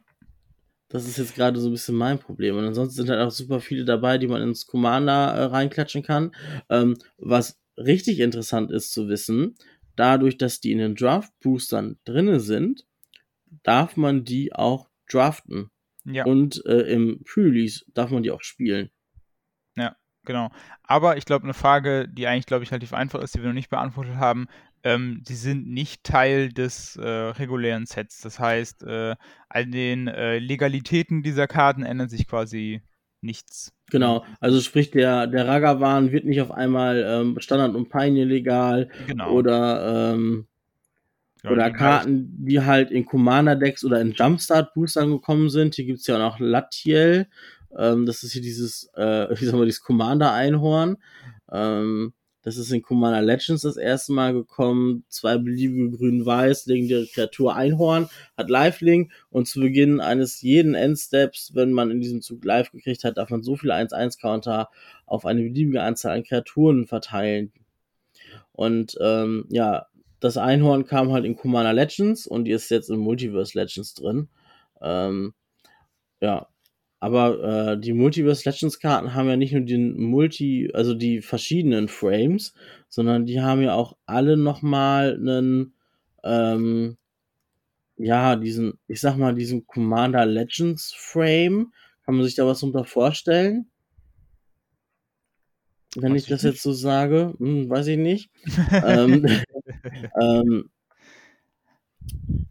Das 0.89 1.07
ist 1.07 1.19
jetzt 1.19 1.37
gerade 1.37 1.61
so 1.61 1.69
ein 1.69 1.73
bisschen 1.73 1.95
mein 1.95 2.19
Problem. 2.19 2.57
Und 2.57 2.65
ansonsten 2.65 2.97
sind 2.97 3.09
halt 3.09 3.21
auch 3.21 3.31
super 3.31 3.61
viele 3.61 3.85
dabei, 3.85 4.19
die 4.19 4.27
man 4.27 4.43
ins 4.43 4.67
Commander 4.67 5.33
äh, 5.33 5.45
reinklatschen 5.45 6.03
kann. 6.03 6.33
Ähm, 6.69 6.97
was 7.19 7.61
richtig 7.77 8.19
interessant 8.19 8.73
ist 8.73 8.91
zu 8.91 9.09
wissen, 9.09 9.55
dadurch, 9.95 10.39
dass 10.39 10.61
die 10.61 10.73
in 10.73 10.79
den 10.79 10.97
Draft-Boostern 10.97 11.99
drinne 12.05 12.41
sind, 12.41 12.85
darf 13.63 13.97
man 13.97 14.25
die 14.25 14.53
auch 14.53 14.89
draften. 15.11 15.71
Ja. 16.05 16.25
Und 16.25 16.65
äh, 16.67 16.83
im 16.93 17.23
Pre-Release 17.25 17.85
darf 17.95 18.11
man 18.11 18.23
die 18.23 18.31
auch 18.31 18.43
spielen. 18.43 18.91
Ja, 19.77 19.97
genau. 20.25 20.51
Aber 20.83 21.17
ich 21.17 21.25
glaube, 21.25 21.45
eine 21.45 21.55
Frage, 21.55 22.09
die 22.09 22.27
eigentlich, 22.27 22.47
glaube 22.47 22.65
ich, 22.65 22.71
relativ 22.71 22.95
einfach 22.95 23.21
ist, 23.21 23.35
die 23.35 23.41
wir 23.41 23.49
noch 23.49 23.55
nicht 23.55 23.71
beantwortet 23.71 24.17
haben, 24.17 24.49
ähm, 24.83 25.23
die 25.29 25.35
sind 25.35 25.69
nicht 25.69 26.05
Teil 26.05 26.49
des 26.51 26.97
äh, 26.97 27.07
regulären 27.07 27.87
Sets. 27.87 28.21
Das 28.23 28.39
heißt, 28.39 28.83
äh, 28.85 29.15
an 29.49 29.73
den 29.73 30.09
äh, 30.09 30.39
Legalitäten 30.39 31.23
dieser 31.23 31.47
Karten 31.47 31.83
ändert 31.83 32.11
sich 32.11 32.27
quasi 32.27 32.83
nichts. 33.21 33.75
Genau, 33.91 34.25
also 34.41 34.61
sprich, 34.61 34.91
der, 34.91 35.27
der 35.27 35.47
Ragavan 35.47 36.13
wird 36.13 36.25
nicht 36.25 36.41
auf 36.41 36.51
einmal 36.51 37.05
ähm, 37.07 37.39
Standard 37.41 37.75
und 37.75 37.91
Pioneer 37.91 38.25
legal 38.25 38.89
genau. 39.07 39.33
oder, 39.33 40.15
ähm, 40.15 40.47
ja, 41.43 41.51
oder 41.51 41.71
Karten, 41.71 42.37
die 42.45 42.61
halt 42.61 42.91
in 42.91 43.07
Commander-Decks 43.07 43.85
oder 43.85 44.01
in 44.01 44.13
Jumpstart-Boostern 44.13 45.11
gekommen 45.11 45.51
sind. 45.51 45.75
Hier 45.75 45.85
gibt 45.85 46.01
es 46.01 46.07
ja 46.07 46.17
auch 46.17 46.39
noch 46.39 46.41
Latiel, 46.41 47.29
Ähm, 47.79 48.05
das 48.05 48.25
ist 48.25 48.33
hier 48.33 48.43
dieses, 48.43 48.91
äh, 48.97 49.33
ich 49.33 49.41
sag 49.41 49.55
mal, 49.55 49.65
dieses 49.65 49.83
Commander-Einhorn. 49.83 50.97
Ähm, 51.53 52.13
das 52.43 52.57
ist 52.57 52.73
in 52.73 52.83
Commander 52.83 53.21
Legends 53.21 53.63
das 53.63 53.77
erste 53.77 54.13
Mal 54.13 54.33
gekommen. 54.33 55.05
Zwei 55.09 55.37
beliebige 55.37 55.91
grün-weiß, 55.97 56.67
legendäre 56.67 57.07
Kreatur 57.07 57.55
Einhorn, 57.55 58.09
hat 58.37 58.49
Lifelink 58.49 59.13
und 59.29 59.47
zu 59.47 59.61
Beginn 59.61 60.01
eines 60.01 60.41
jeden 60.41 60.75
Endsteps, 60.75 61.55
wenn 61.55 61.73
man 61.73 61.91
in 61.91 62.01
diesem 62.01 62.23
Zug 62.23 62.45
live 62.45 62.73
gekriegt 62.73 63.05
hat, 63.05 63.19
darf 63.19 63.31
man 63.31 63.43
so 63.43 63.57
viele 63.57 63.75
1-1-Counter 63.75 64.71
auf 65.05 65.27
eine 65.27 65.43
beliebige 65.43 65.83
Anzahl 65.83 66.17
an 66.17 66.25
Kreaturen 66.25 66.87
verteilen. 66.87 67.53
Und 68.53 68.97
ähm, 69.01 69.45
ja, 69.51 69.87
das 70.21 70.37
Einhorn 70.37 70.85
kam 70.85 71.13
halt 71.13 71.25
in 71.25 71.37
Commander 71.37 71.73
Legends 71.73 72.27
und 72.27 72.45
die 72.45 72.53
ist 72.53 72.71
jetzt 72.71 72.91
in 72.91 72.99
Multiverse 72.99 73.59
Legends 73.59 73.95
drin. 73.95 74.29
Ähm, 74.81 75.35
ja, 76.21 76.49
aber 77.01 77.43
äh, 77.73 77.81
die 77.81 77.95
Multiverse 77.95 78.49
Legends 78.49 78.79
Karten 78.79 79.15
haben 79.15 79.29
ja 79.29 79.37
nicht 79.37 79.53
nur 79.53 79.63
den 79.63 79.99
Multi, 79.99 80.71
also 80.75 80.95
die 80.95 81.23
verschiedenen 81.23 81.89
Frames, 81.89 82.53
sondern 82.89 83.25
die 83.25 83.41
haben 83.41 83.63
ja 83.63 83.73
auch 83.75 83.97
alle 84.05 84.37
nochmal 84.37 85.15
einen, 85.15 85.73
ähm, 86.23 86.99
ja, 87.97 88.37
diesen, 88.37 88.79
ich 88.87 89.01
sag 89.01 89.17
mal, 89.17 89.35
diesen 89.35 89.67
Commander 89.67 90.27
Legends 90.27 90.93
Frame. 90.95 91.73
Kann 92.05 92.17
man 92.17 92.25
sich 92.25 92.35
da 92.35 92.47
was 92.47 92.63
unter 92.63 92.85
vorstellen? 92.85 93.71
Wenn 95.97 96.13
weiß 96.13 96.23
ich 96.23 96.29
das 96.29 96.43
nicht. 96.43 96.53
jetzt 96.53 96.63
so 96.63 96.73
sage, 96.73 97.35
hm, 97.39 97.69
weiß 97.69 97.89
ich 97.89 97.99
nicht. 97.99 98.31
ähm, 98.85 99.27
ähm, 100.21 100.71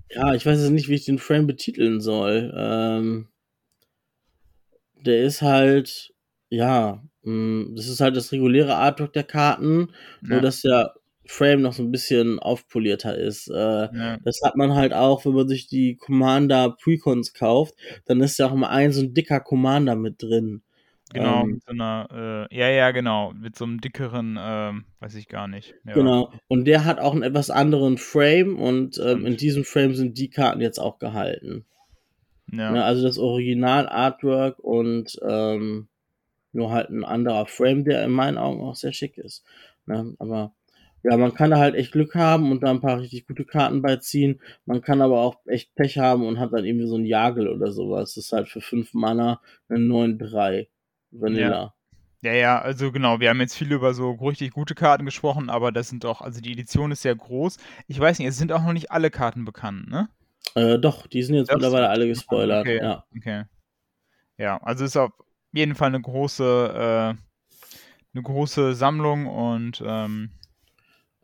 ja, 0.10 0.34
ich 0.34 0.46
weiß 0.46 0.60
jetzt 0.60 0.72
nicht, 0.72 0.90
wie 0.90 0.96
ich 0.96 1.06
den 1.06 1.20
Frame 1.20 1.48
betiteln 1.48 2.02
soll. 2.02 2.54
Ähm, 2.56 3.28
der 4.96 5.24
ist 5.24 5.42
halt, 5.42 6.14
ja, 6.50 7.04
hm, 7.24 7.74
das 7.76 7.88
ist 7.88 8.02
halt 8.02 8.16
das 8.16 8.32
reguläre 8.32 8.76
Artwork 8.76 9.14
der 9.14 9.24
Karten, 9.24 9.90
ja. 10.22 10.30
nur 10.30 10.42
dass 10.42 10.62
der 10.62 10.94
Frame 11.26 11.62
noch 11.62 11.74
so 11.74 11.84
ein 11.84 11.92
bisschen 11.92 12.40
aufpolierter 12.40 13.16
ist. 13.16 13.50
Äh, 13.50 13.54
ja. 13.54 14.18
Das 14.24 14.40
hat 14.44 14.56
man 14.56 14.74
halt 14.74 14.94
auch, 14.94 15.26
wenn 15.26 15.34
man 15.34 15.48
sich 15.48 15.68
die 15.68 15.96
Commander 15.96 16.76
Precons 16.82 17.34
kauft, 17.34 17.76
dann 18.06 18.20
ist 18.22 18.40
ja 18.40 18.48
auch 18.48 18.54
immer 18.54 18.70
ein 18.70 18.92
so 18.92 19.02
ein 19.02 19.14
dicker 19.14 19.40
Commander 19.40 19.96
mit 19.96 20.22
drin. 20.24 20.64
Genau, 21.14 21.42
ähm, 21.42 21.52
mit 21.54 21.64
so 21.64 21.72
einer, 21.72 22.48
äh, 22.52 22.56
ja, 22.56 22.70
ja, 22.70 22.92
genau, 22.92 23.34
mit 23.34 23.56
so 23.56 23.66
einem 23.66 23.82
dickeren, 23.82 24.38
ähm, 24.40 24.86
weiß 25.00 25.16
ich 25.16 25.28
gar 25.28 25.48
nicht. 25.48 25.74
Ja. 25.86 25.94
Genau, 25.94 26.32
und 26.48 26.66
der 26.66 26.86
hat 26.86 27.00
auch 27.00 27.14
einen 27.14 27.24
etwas 27.24 27.50
anderen 27.50 27.98
Frame 27.98 28.60
und 28.60 29.00
ähm, 29.04 29.26
in 29.26 29.36
diesem 29.36 29.64
Frame 29.64 29.96
sind 29.96 30.18
die 30.18 30.30
Karten 30.30 30.62
jetzt 30.62 30.80
auch 30.80 31.00
gehalten. 31.00 31.66
Ja. 32.52 32.72
Ne, 32.72 32.84
also 32.84 33.04
das 33.04 33.18
Original-Artwork 33.18 34.60
und 34.60 35.20
ähm, 35.28 35.88
nur 36.52 36.72
halt 36.72 36.90
ein 36.90 37.04
anderer 37.04 37.46
Frame, 37.46 37.84
der 37.86 38.04
in 38.04 38.12
meinen 38.12 38.38
Augen 38.38 38.62
auch 38.62 38.76
sehr 38.76 38.94
schick 38.94 39.18
ist. 39.18 39.44
Ne? 39.86 40.16
Aber 40.20 40.54
ja, 41.04 41.16
man 41.16 41.34
kann 41.34 41.52
da 41.52 41.58
halt 41.58 41.76
echt 41.76 41.92
Glück 41.92 42.16
haben 42.16 42.52
und 42.52 42.62
da 42.62 42.72
ein 42.72 42.82
paar 42.82 43.00
richtig 43.00 43.26
gute 43.28 43.46
Karten 43.46 43.82
beiziehen. 43.82 44.42
Man 44.66 44.82
kann 44.82 45.02
aber 45.02 45.22
auch 45.22 45.38
echt 45.46 45.74
Pech 45.76 45.98
haben 45.98 46.26
und 46.26 46.40
hat 46.40 46.52
dann 46.52 46.66
irgendwie 46.66 46.88
so 46.88 46.98
ein 46.98 47.06
Jagel 47.06 47.48
oder 47.48 47.72
sowas. 47.72 48.16
Das 48.16 48.26
ist 48.26 48.34
halt 48.34 48.50
für 48.50 48.62
5 48.62 48.94
Mana 48.94 49.42
eine 49.70 49.80
9-3 49.80 50.68
Vanilla. 51.12 51.50
Ja. 51.50 51.74
Ja, 52.22 52.34
ja, 52.34 52.60
also 52.60 52.92
genau, 52.92 53.22
wir 53.22 53.30
haben 53.30 53.40
jetzt 53.40 53.56
viel 53.56 53.72
über 53.72 53.94
so 53.94 54.12
richtig 54.12 54.52
gute 54.52 54.76
Karten 54.76 55.06
gesprochen, 55.06 55.50
aber 55.50 55.72
das 55.72 55.88
sind 55.88 56.04
doch, 56.04 56.20
also 56.20 56.42
die 56.42 56.52
Edition 56.52 56.92
ist 56.92 57.02
sehr 57.02 57.16
groß. 57.16 57.56
Ich 57.88 57.98
weiß 57.98 58.20
nicht, 58.20 58.28
es 58.28 58.38
sind 58.38 58.52
auch 58.52 58.62
noch 58.62 58.74
nicht 58.74 58.92
alle 58.92 59.10
Karten 59.10 59.46
bekannt, 59.46 59.90
ne? 59.90 60.10
Äh, 60.56 60.80
doch, 60.80 61.08
die 61.08 61.24
sind 61.24 61.36
jetzt 61.36 61.48
das 61.48 61.56
mittlerweile 61.56 61.88
alle 61.88 62.08
gespoilert. 62.08 62.66
Okay, 62.66 62.82
ja. 62.82 63.06
okay. 63.16 63.46
Ja, 64.38 64.58
also 64.58 64.84
ist 64.84 64.98
auf 64.98 65.12
jeden 65.54 65.76
Fall 65.76 65.88
eine 65.88 66.02
große, 66.02 67.16
äh, 67.16 67.22
eine 68.14 68.24
große 68.24 68.76
Sammlung 68.76 69.26
und 69.28 69.82
ähm, 69.86 70.32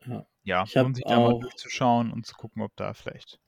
ja, 0.06 0.26
ja 0.44 0.64
ich 0.64 0.76
lohnt 0.76 0.96
sich 0.96 1.06
da 1.06 1.20
mal 1.20 1.40
durchzuschauen 1.40 2.12
und 2.12 2.26
zu 2.26 2.36
gucken, 2.36 2.62
ob 2.62 2.74
da 2.78 2.94
vielleicht 2.94 3.40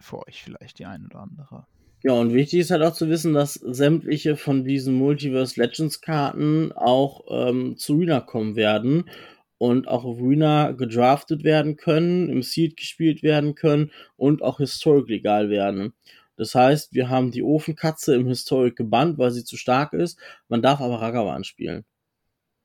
für 0.00 0.26
euch 0.26 0.42
vielleicht 0.42 0.80
die 0.80 0.86
ein 0.86 1.04
oder 1.06 1.20
andere. 1.20 1.66
Ja, 2.02 2.12
und 2.12 2.32
wichtig 2.32 2.60
ist 2.60 2.70
halt 2.70 2.82
auch 2.82 2.94
zu 2.94 3.08
wissen, 3.10 3.34
dass 3.34 3.54
sämtliche 3.54 4.36
von 4.36 4.64
diesen 4.64 4.94
Multiverse 4.94 5.60
Legends 5.60 6.00
Karten 6.00 6.72
auch 6.72 7.24
ähm, 7.28 7.76
zu 7.76 7.96
Rina 7.96 8.20
kommen 8.20 8.56
werden 8.56 9.04
und 9.58 9.86
auch 9.86 10.04
auf 10.04 10.18
Arena 10.18 10.72
gedraftet 10.72 11.44
werden 11.44 11.76
können, 11.76 12.30
im 12.30 12.42
Seed 12.42 12.78
gespielt 12.78 13.22
werden 13.22 13.54
können 13.54 13.90
und 14.16 14.42
auch 14.42 14.58
Historic 14.58 15.08
legal 15.08 15.50
werden. 15.50 15.92
Das 16.36 16.54
heißt, 16.54 16.94
wir 16.94 17.10
haben 17.10 17.32
die 17.32 17.42
Ofenkatze 17.42 18.14
im 18.14 18.26
Historic 18.26 18.74
gebannt, 18.74 19.18
weil 19.18 19.30
sie 19.30 19.44
zu 19.44 19.58
stark 19.58 19.92
ist. 19.92 20.18
Man 20.48 20.62
darf 20.62 20.80
aber 20.80 21.02
Ragavan 21.02 21.44
spielen. 21.44 21.84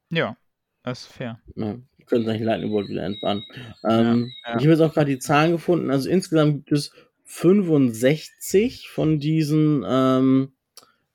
Ja, 0.09 0.37
das 0.83 1.01
ist 1.01 1.07
fair. 1.07 1.41
Ja, 1.57 1.75
wir 1.97 2.05
können 2.05 2.29
eigentlich 2.29 2.43
Lightning 2.43 2.71
Bolt 2.71 2.87
wieder 2.87 3.03
entbannen. 3.03 3.43
Ähm, 3.83 4.31
ja, 4.45 4.51
ja. 4.51 4.57
Ich 4.57 4.63
habe 4.63 4.69
jetzt 4.69 4.79
auch 4.79 4.93
gerade 4.93 5.11
die 5.11 5.19
Zahlen 5.19 5.51
gefunden. 5.51 5.91
Also 5.91 6.09
insgesamt 6.09 6.53
gibt 6.53 6.71
es 6.71 6.93
65 7.25 8.89
von 8.89 9.19
diesen 9.19 9.83
ähm, 9.87 10.53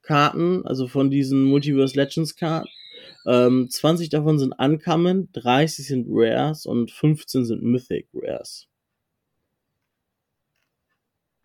Karten, 0.03 0.67
also 0.67 0.89
von 0.89 1.11
diesen 1.11 1.45
Multiverse 1.45 1.97
Legends 1.97 2.37
Karten. 2.37 2.69
Ähm, 3.27 3.69
20 3.71 4.09
davon 4.09 4.39
sind 4.39 4.53
Uncommon, 4.59 5.31
30 5.33 5.87
sind 5.87 6.07
Rares 6.11 6.67
und 6.67 6.91
15 6.91 7.45
sind 7.45 7.63
Mythic 7.63 8.09
Rares. 8.13 8.67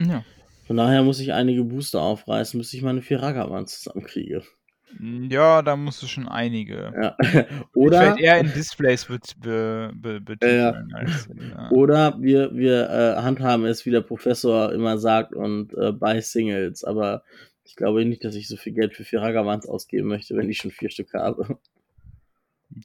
Ja. 0.02 0.26
Von 0.66 0.78
daher 0.78 1.04
muss 1.04 1.20
ich 1.20 1.32
einige 1.32 1.64
Booster 1.64 2.02
aufreißen, 2.02 2.58
bis 2.58 2.74
ich 2.74 2.82
meine 2.82 3.02
vier 3.02 3.22
Ragavan 3.22 3.68
zusammenkriege. 3.68 4.44
Ja, 5.00 5.62
da 5.62 5.76
musst 5.76 6.02
du 6.02 6.08
schon 6.08 6.28
einige. 6.28 6.94
Ja. 6.96 7.18
Oder 7.74 8.02
Vielleicht 8.02 8.20
eher 8.20 8.40
in 8.40 8.54
Displays 8.54 9.06
be, 9.06 9.20
be, 9.38 9.92
be, 9.94 10.22
betiteln. 10.22 10.92
Äh, 10.92 10.96
als, 10.96 11.30
ja. 11.36 11.72
Oder 11.72 12.22
wir, 12.22 12.56
wir 12.56 12.90
äh, 12.90 13.22
handhaben 13.22 13.66
es, 13.66 13.86
wie 13.86 13.92
der 13.92 14.02
Professor 14.02 14.72
immer 14.72 14.98
sagt, 14.98 15.34
und 15.34 15.74
äh, 15.74 15.92
bei 15.92 16.22
Singles. 16.22 16.84
Aber 16.84 17.24
ich 17.64 17.76
glaube 17.76 18.06
nicht, 18.06 18.24
dass 18.24 18.36
ich 18.36 18.48
so 18.48 18.58
viel 18.58 18.74
Geld 18.74 18.94
für 18.94 19.04
vier 19.04 19.22
Ragavans 19.22 19.68
ausgeben 19.68 20.08
möchte, 20.08 20.36
wenn 20.36 20.50
ich 20.50 20.58
schon 20.58 20.72
vier 20.72 20.90
Stück 20.90 21.14
habe. 21.14 21.60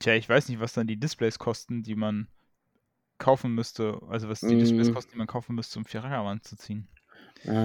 Tja, 0.00 0.14
ich 0.14 0.28
weiß 0.28 0.48
nicht, 0.48 0.60
was 0.60 0.72
dann 0.72 0.86
die 0.86 0.98
Displays 0.98 1.38
kosten, 1.38 1.82
die 1.82 1.94
man 1.94 2.28
kaufen 3.18 3.54
müsste. 3.54 4.00
Also 4.08 4.28
was 4.28 4.40
die 4.40 4.54
mm. 4.54 4.58
Displays 4.58 4.92
kosten, 4.92 5.12
die 5.12 5.18
man 5.18 5.26
kaufen 5.26 5.54
müsste, 5.54 5.78
um 5.78 5.84
vier 5.84 6.02
Ragavans 6.02 6.44
zu 6.44 6.56
ziehen. 6.56 6.88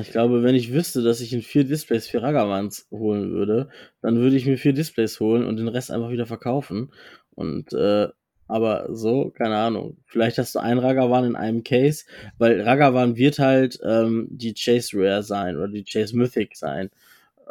Ich 0.01 0.11
glaube, 0.11 0.41
wenn 0.43 0.55
ich 0.55 0.71
wüsste, 0.71 1.03
dass 1.03 1.19
ich 1.19 1.33
in 1.33 1.41
vier 1.41 1.65
Displays 1.65 2.07
vier 2.07 2.23
Ragavans 2.23 2.87
holen 2.91 3.31
würde, 3.31 3.69
dann 4.01 4.17
würde 4.19 4.37
ich 4.37 4.45
mir 4.45 4.57
vier 4.57 4.73
Displays 4.73 5.19
holen 5.19 5.45
und 5.45 5.57
den 5.57 5.67
Rest 5.67 5.91
einfach 5.91 6.11
wieder 6.11 6.25
verkaufen. 6.25 6.93
Und 7.31 7.73
äh, 7.73 8.07
aber 8.47 8.87
so, 8.89 9.31
keine 9.31 9.57
Ahnung. 9.57 9.97
Vielleicht 10.05 10.37
hast 10.37 10.55
du 10.55 10.59
ein 10.59 10.77
Ragavan 10.77 11.25
in 11.25 11.35
einem 11.35 11.63
Case, 11.63 12.05
weil 12.37 12.61
Ragavan 12.61 13.17
wird 13.17 13.39
halt 13.39 13.79
ähm, 13.83 14.27
die 14.29 14.53
Chase 14.53 14.91
Rare 14.93 15.23
sein 15.23 15.57
oder 15.57 15.67
die 15.67 15.83
Chase 15.83 16.15
Mythic 16.15 16.55
sein 16.55 16.89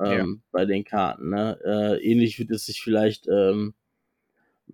ähm, 0.02 0.12
ja. 0.12 0.24
bei 0.52 0.64
den 0.64 0.84
Karten. 0.84 1.30
Ne? 1.30 1.58
Äh, 1.64 2.04
ähnlich 2.04 2.38
wird 2.38 2.50
es 2.50 2.66
sich 2.66 2.80
vielleicht 2.80 3.26
ähm, 3.26 3.74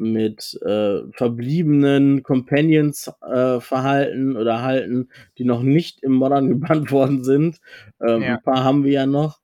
mit 0.01 0.59
äh, 0.63 1.03
verbliebenen 1.13 2.23
Companions 2.23 3.13
äh, 3.23 3.61
verhalten 3.61 4.37
oder 4.37 4.63
halten, 4.63 5.11
die 5.39 5.45
noch 5.45 5.63
nicht 5.63 6.03
im 6.03 6.13
Modern 6.13 6.49
gebannt 6.49 6.91
worden 6.91 7.23
sind. 7.23 7.61
Ähm, 8.01 8.23
ja. 8.23 8.35
Ein 8.35 8.43
paar 8.43 8.65
haben 8.65 8.85
wir 8.85 8.93
ja 8.93 9.07
noch. 9.07 9.41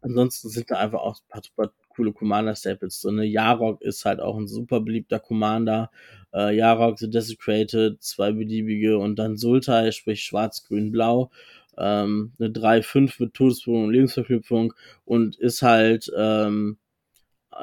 Ansonsten 0.00 0.48
sind 0.48 0.70
da 0.70 0.76
einfach 0.78 1.00
auch 1.00 1.16
ein 1.16 1.28
paar 1.28 1.42
super 1.44 1.72
coole 1.88 2.12
Commander-Staples 2.12 3.00
drin. 3.00 3.16
Ne? 3.16 3.24
Yarok 3.26 3.82
ist 3.82 4.04
halt 4.04 4.20
auch 4.20 4.36
ein 4.36 4.48
super 4.48 4.80
beliebter 4.80 5.20
Commander. 5.20 5.90
Äh, 6.32 6.56
Yarok, 6.56 6.98
The 6.98 7.10
Desecrated, 7.10 8.02
zwei 8.02 8.32
beliebige 8.32 8.98
und 8.98 9.16
dann 9.16 9.36
Sultai, 9.36 9.92
sprich 9.92 10.22
schwarz, 10.24 10.64
grün, 10.64 10.90
blau. 10.90 11.30
Ähm, 11.78 12.32
eine 12.38 12.50
3-5 12.50 13.14
mit 13.18 13.34
Todesprung 13.34 13.84
und 13.84 13.92
Lebensverknüpfung 13.92 14.74
und 15.04 15.36
ist 15.36 15.62
halt 15.62 16.10
ähm, 16.16 16.78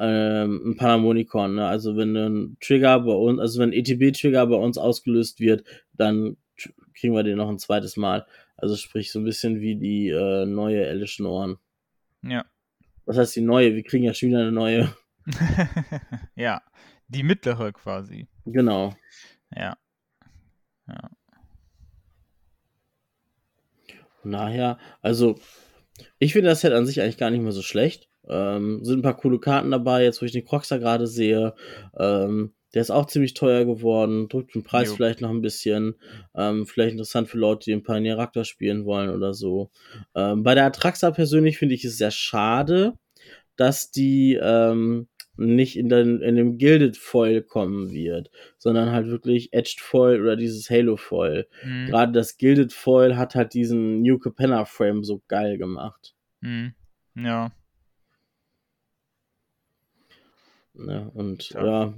ähm, 0.00 0.70
ein 0.70 0.76
Panharmonikon. 0.76 1.56
Ne? 1.56 1.66
Also 1.66 1.96
wenn 1.96 2.16
ein 2.16 2.56
Trigger 2.60 3.00
bei 3.00 3.12
uns, 3.12 3.38
also 3.40 3.60
wenn 3.60 3.70
ein 3.70 3.72
ETB-Trigger 3.72 4.46
bei 4.46 4.56
uns 4.56 4.78
ausgelöst 4.78 5.40
wird, 5.40 5.64
dann 5.92 6.36
kriegen 6.94 7.14
wir 7.14 7.22
den 7.22 7.36
noch 7.36 7.48
ein 7.48 7.58
zweites 7.58 7.96
Mal. 7.96 8.26
Also 8.56 8.76
sprich 8.76 9.12
so 9.12 9.18
ein 9.18 9.24
bisschen 9.24 9.60
wie 9.60 9.76
die 9.76 10.08
äh, 10.08 10.46
neue 10.46 10.84
Elischen 10.84 11.26
Ohren. 11.26 11.58
Ja. 12.22 12.44
Was 13.06 13.16
heißt 13.16 13.36
die 13.36 13.40
neue? 13.40 13.74
Wir 13.74 13.82
kriegen 13.82 14.04
ja 14.04 14.14
schon 14.14 14.30
wieder 14.30 14.40
eine 14.40 14.52
neue. 14.52 14.94
ja, 16.34 16.62
die 17.08 17.22
mittlere 17.22 17.72
quasi. 17.72 18.28
Genau. 18.44 18.94
Ja. 19.54 19.76
Ja. 20.86 21.10
Daher, 24.22 24.78
also 25.00 25.38
ich 26.18 26.34
finde 26.34 26.50
das 26.50 26.60
Set 26.60 26.72
an 26.72 26.86
sich 26.86 27.00
eigentlich 27.00 27.16
gar 27.16 27.30
nicht 27.30 27.40
mehr 27.40 27.52
so 27.52 27.62
schlecht. 27.62 28.09
Ähm, 28.28 28.84
sind 28.84 29.00
ein 29.00 29.02
paar 29.02 29.16
coole 29.16 29.38
Karten 29.38 29.70
dabei, 29.70 30.04
jetzt 30.04 30.20
wo 30.20 30.26
ich 30.26 30.32
den 30.32 30.44
Croxer 30.44 30.78
gerade 30.78 31.06
sehe. 31.06 31.54
Ähm, 31.98 32.52
der 32.74 32.82
ist 32.82 32.90
auch 32.90 33.06
ziemlich 33.06 33.34
teuer 33.34 33.64
geworden, 33.64 34.28
drückt 34.28 34.54
den 34.54 34.62
Preis 34.62 34.88
jo. 34.88 34.94
vielleicht 34.94 35.20
noch 35.20 35.30
ein 35.30 35.42
bisschen. 35.42 35.96
Ähm, 36.34 36.66
vielleicht 36.66 36.92
interessant 36.92 37.28
für 37.28 37.38
Leute, 37.38 37.64
die 37.64 37.70
den 37.72 37.82
Pioneer 37.82 38.18
Raptor 38.18 38.44
spielen 38.44 38.84
wollen 38.84 39.10
oder 39.10 39.34
so. 39.34 39.70
Ähm, 40.14 40.42
bei 40.42 40.54
der 40.54 40.66
Atraxa 40.66 41.10
persönlich 41.10 41.58
finde 41.58 41.74
ich 41.74 41.84
es 41.84 41.98
sehr 41.98 42.12
schade, 42.12 42.94
dass 43.56 43.90
die 43.90 44.38
ähm, 44.40 45.08
nicht 45.36 45.76
in, 45.76 45.88
den, 45.88 46.20
in 46.20 46.36
dem 46.36 46.58
Gilded 46.58 46.96
Foil 46.96 47.42
kommen 47.42 47.90
wird, 47.90 48.30
sondern 48.58 48.92
halt 48.92 49.08
wirklich 49.08 49.52
Edged 49.52 49.80
Foil 49.80 50.20
oder 50.20 50.36
dieses 50.36 50.70
Halo 50.70 50.96
Foil. 50.96 51.48
Mhm. 51.64 51.86
Gerade 51.86 52.12
das 52.12 52.36
Gilded 52.36 52.72
Foil 52.72 53.16
hat 53.16 53.34
halt 53.34 53.54
diesen 53.54 54.02
New 54.02 54.18
Capenna 54.18 54.64
Frame 54.64 55.02
so 55.02 55.22
geil 55.28 55.58
gemacht. 55.58 56.14
Mhm. 56.40 56.74
Ja. 57.16 57.52
Ja, 60.86 61.10
und 61.14 61.50
ja. 61.50 61.64
ja. 61.64 61.94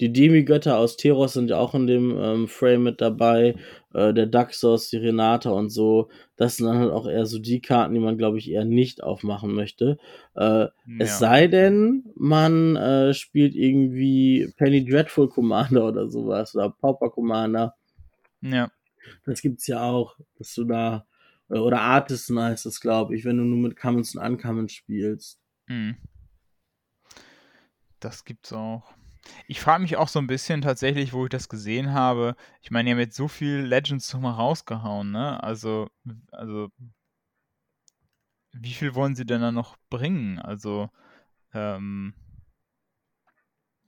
die 0.00 0.12
Demigötter 0.12 0.78
aus 0.78 0.96
Teros 0.96 1.32
sind 1.32 1.50
ja 1.50 1.58
auch 1.58 1.74
in 1.74 1.86
dem 1.86 2.16
ähm, 2.18 2.48
Frame 2.48 2.82
mit 2.84 3.00
dabei. 3.00 3.56
Äh, 3.94 4.12
der 4.12 4.26
Daxos, 4.26 4.90
die 4.90 4.98
Renata 4.98 5.50
und 5.50 5.70
so. 5.70 6.08
Das 6.36 6.56
sind 6.56 6.66
dann 6.66 6.78
halt 6.78 6.92
auch 6.92 7.06
eher 7.06 7.26
so 7.26 7.38
die 7.38 7.60
Karten, 7.60 7.94
die 7.94 8.00
man, 8.00 8.18
glaube 8.18 8.38
ich, 8.38 8.50
eher 8.50 8.64
nicht 8.64 9.02
aufmachen 9.02 9.54
möchte. 9.54 9.98
Äh, 10.34 10.40
ja. 10.40 10.70
Es 10.98 11.18
sei 11.18 11.46
denn, 11.46 12.04
man 12.14 12.76
äh, 12.76 13.14
spielt 13.14 13.54
irgendwie 13.54 14.52
Penny 14.56 14.84
Dreadful 14.84 15.28
Commander 15.28 15.88
oder 15.88 16.08
sowas 16.08 16.54
oder 16.54 16.70
Pauper 16.70 17.10
Commander. 17.10 17.74
Ja. 18.42 18.70
Das 19.24 19.40
gibt's 19.40 19.66
ja 19.66 19.82
auch, 19.82 20.16
dass 20.38 20.54
du 20.54 20.64
da 20.64 21.06
äh, 21.48 21.58
oder 21.58 21.80
Artisan 21.80 22.40
heißt 22.40 22.66
das, 22.66 22.80
glaube 22.80 23.16
ich, 23.16 23.24
wenn 23.24 23.38
du 23.38 23.44
nur 23.44 23.58
mit 23.58 23.76
Commons 23.76 24.14
und 24.14 24.22
Uncommons 24.22 24.72
spielst. 24.72 25.38
Mhm. 25.68 25.96
Das 28.00 28.24
gibt's 28.24 28.52
auch. 28.52 28.94
Ich 29.48 29.60
frage 29.60 29.82
mich 29.82 29.96
auch 29.96 30.08
so 30.08 30.18
ein 30.18 30.26
bisschen 30.26 30.62
tatsächlich, 30.62 31.12
wo 31.12 31.24
ich 31.24 31.30
das 31.30 31.48
gesehen 31.48 31.92
habe. 31.92 32.36
Ich 32.62 32.70
meine, 32.70 32.86
die 32.86 32.92
haben 32.92 33.00
jetzt 33.00 33.16
so 33.16 33.28
viel 33.28 33.58
Legends 33.58 34.12
nochmal 34.12 34.34
rausgehauen, 34.34 35.10
ne? 35.10 35.42
Also, 35.42 35.88
also, 36.30 36.68
wie 38.52 38.72
viel 38.72 38.94
wollen 38.94 39.16
sie 39.16 39.26
denn 39.26 39.40
da 39.40 39.52
noch 39.52 39.76
bringen? 39.90 40.38
Also, 40.38 40.90
ähm, 41.52 42.14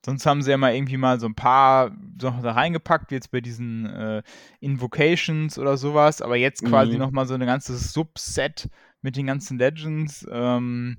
sonst 0.04 0.26
haben 0.26 0.42
sie 0.42 0.50
ja 0.50 0.56
mal 0.56 0.74
irgendwie 0.74 0.96
mal 0.96 1.20
so 1.20 1.26
ein 1.26 1.34
paar 1.34 1.90
so 2.20 2.30
da 2.30 2.52
reingepackt, 2.52 3.10
wie 3.10 3.16
jetzt 3.16 3.30
bei 3.30 3.40
diesen 3.40 3.86
äh, 3.86 4.22
Invocations 4.60 5.58
oder 5.58 5.76
sowas, 5.76 6.22
aber 6.22 6.36
jetzt 6.36 6.64
quasi 6.64 6.92
mhm. 6.92 6.98
nochmal 6.98 7.26
so 7.26 7.34
ein 7.34 7.40
ganzes 7.40 7.92
Subset 7.92 8.68
mit 9.02 9.16
den 9.16 9.26
ganzen 9.26 9.58
Legends. 9.58 10.26
Ähm, 10.30 10.98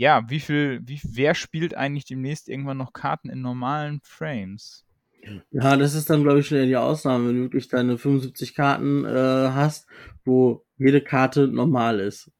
ja, 0.00 0.30
wie 0.30 0.40
viel, 0.40 0.80
wie, 0.86 0.98
wer 1.04 1.34
spielt 1.34 1.76
eigentlich 1.76 2.06
demnächst 2.06 2.48
irgendwann 2.48 2.78
noch 2.78 2.94
Karten 2.94 3.28
in 3.28 3.42
normalen 3.42 4.00
Frames? 4.02 4.86
Ja, 5.50 5.76
das 5.76 5.92
ist 5.92 6.08
dann, 6.08 6.22
glaube 6.22 6.40
ich, 6.40 6.46
schon 6.46 6.56
eher 6.56 6.64
die 6.64 6.78
Ausnahme, 6.78 7.28
wenn 7.28 7.36
du 7.36 7.42
wirklich 7.42 7.68
deine 7.68 7.98
75 7.98 8.54
Karten 8.54 9.04
äh, 9.04 9.10
hast, 9.10 9.86
wo 10.24 10.64
jede 10.78 11.02
Karte 11.02 11.48
normal 11.48 12.00
ist. 12.00 12.30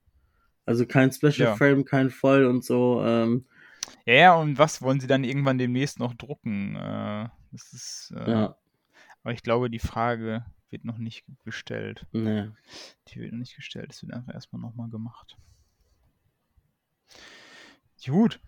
Also 0.64 0.86
kein 0.86 1.12
Special 1.12 1.50
ja. 1.50 1.54
Frame, 1.54 1.84
kein 1.84 2.08
Voll 2.08 2.46
und 2.46 2.64
so. 2.64 3.02
Ähm. 3.04 3.44
Ja, 4.06 4.14
ja, 4.14 4.34
und 4.36 4.56
was 4.56 4.80
wollen 4.80 5.00
sie 5.00 5.06
dann 5.06 5.22
irgendwann 5.22 5.58
demnächst 5.58 5.98
noch 5.98 6.14
drucken? 6.14 6.76
Äh, 6.76 7.28
das 7.52 7.74
ist, 7.74 8.14
äh, 8.16 8.30
ja. 8.30 8.56
Aber 9.22 9.34
ich 9.34 9.42
glaube, 9.42 9.68
die 9.68 9.80
Frage 9.80 10.46
wird 10.70 10.86
noch 10.86 10.96
nicht 10.96 11.26
gestellt. 11.44 12.06
Nee. 12.12 12.48
Die 13.08 13.20
wird 13.20 13.32
noch 13.32 13.40
nicht 13.40 13.56
gestellt, 13.56 13.92
es 13.92 14.02
wird 14.02 14.14
einfach 14.14 14.32
erstmal 14.32 14.62
nochmal 14.62 14.88
gemacht. 14.88 15.36
Gut. 18.06 18.40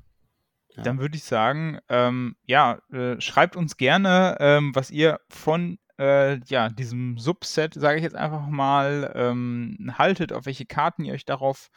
Ja. 0.77 0.83
Dann 0.83 0.99
würde 0.99 1.17
ich 1.17 1.25
sagen, 1.25 1.79
ähm, 1.89 2.37
ja, 2.47 2.79
äh, 2.93 3.21
schreibt 3.21 3.57
uns 3.57 3.77
gerne, 3.77 4.37
ähm, 4.41 4.75
was 4.75 4.91
ihr 4.91 5.21
von 5.29 5.79
äh, 5.99 6.41
ja, 6.47 6.71
diesem 6.71 7.19
Subset, 7.19 7.75
sage 7.75 7.99
ich 7.99 8.03
jetzt 8.03 8.17
einfach 8.17 8.47
mal, 8.47 9.13
ähm, 9.15 9.93
haltet, 9.99 10.33
auf 10.33 10.47
welche 10.47 10.65
Karten 10.65 11.05
ihr 11.05 11.13
euch 11.15 11.27
darauf 11.27 11.69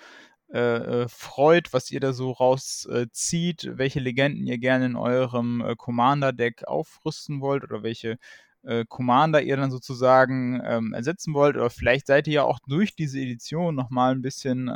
äh, 0.53 0.59
äh 1.03 1.07
freut, 1.09 1.73
was 1.73 1.91
ihr 1.91 1.99
da 1.99 2.13
so 2.13 2.31
rauszieht, 2.31 3.71
welche 3.73 3.99
Legenden 3.99 4.47
ihr 4.47 4.57
gerne 4.57 4.85
in 4.85 4.95
eurem 4.95 5.61
äh, 5.61 5.75
Commander-Deck 5.75 6.65
aufrüsten 6.65 7.41
wollt 7.41 7.63
oder 7.63 7.83
welche 7.83 8.17
äh, 8.63 8.85
Commander 8.87 9.41
ihr 9.41 9.57
dann 9.57 9.71
sozusagen 9.71 10.61
ähm, 10.63 10.93
ersetzen 10.93 11.33
wollt. 11.33 11.57
Oder 11.57 11.69
vielleicht 11.69 12.07
seid 12.07 12.27
ihr 12.27 12.33
ja 12.33 12.43
auch 12.43 12.59
durch 12.67 12.95
diese 12.95 13.19
Edition 13.19 13.75
nochmal 13.75 14.13
ein 14.13 14.21
bisschen 14.21 14.69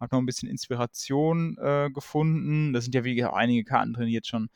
habe 0.00 0.14
noch 0.14 0.22
ein 0.22 0.26
bisschen 0.26 0.48
Inspiration 0.48 1.56
äh, 1.58 1.90
gefunden. 1.92 2.72
Da 2.72 2.80
sind 2.80 2.94
ja 2.94 3.04
wie 3.04 3.24
auch 3.24 3.34
einige 3.34 3.64
Karten 3.64 3.92
drin, 3.92 4.06
die 4.06 4.12
jetzt 4.12 4.28
schon 4.28 4.48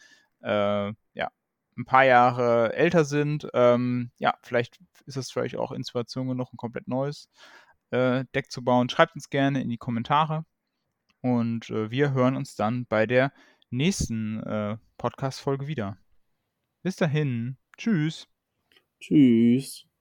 äh, 0.42 0.92
ja, 1.14 1.31
ein 1.76 1.85
paar 1.85 2.05
Jahre 2.05 2.74
älter 2.74 3.05
sind. 3.05 3.48
Ähm, 3.55 4.11
ja, 4.18 4.35
vielleicht 4.42 4.78
ist 5.07 5.33
für 5.33 5.40
euch 5.40 5.57
auch 5.57 5.72
Inspiration 5.72 6.28
genug, 6.28 6.52
ein 6.52 6.57
komplett 6.57 6.88
neues 6.88 7.28
äh, 7.90 8.24
Deck 8.35 8.50
zu 8.50 8.62
bauen. 8.62 8.88
Schreibt 8.88 9.14
uns 9.14 9.31
gerne 9.31 9.62
in 9.62 9.68
die 9.68 9.78
Kommentare 9.78 10.44
und 11.20 11.70
äh, 11.70 11.90
wir 11.90 12.12
hören 12.12 12.37
uns 12.37 12.55
dann 12.57 12.87
bei 12.87 13.07
der 13.07 13.33
nächsten 13.70 14.42
äh, 14.42 14.76
Podcast-Folge 14.98 15.66
wieder. 15.66 15.96
Bis 16.83 16.96
dahin. 16.96 17.57
Tschüss. 17.76 18.28
Tschüss. 19.00 19.91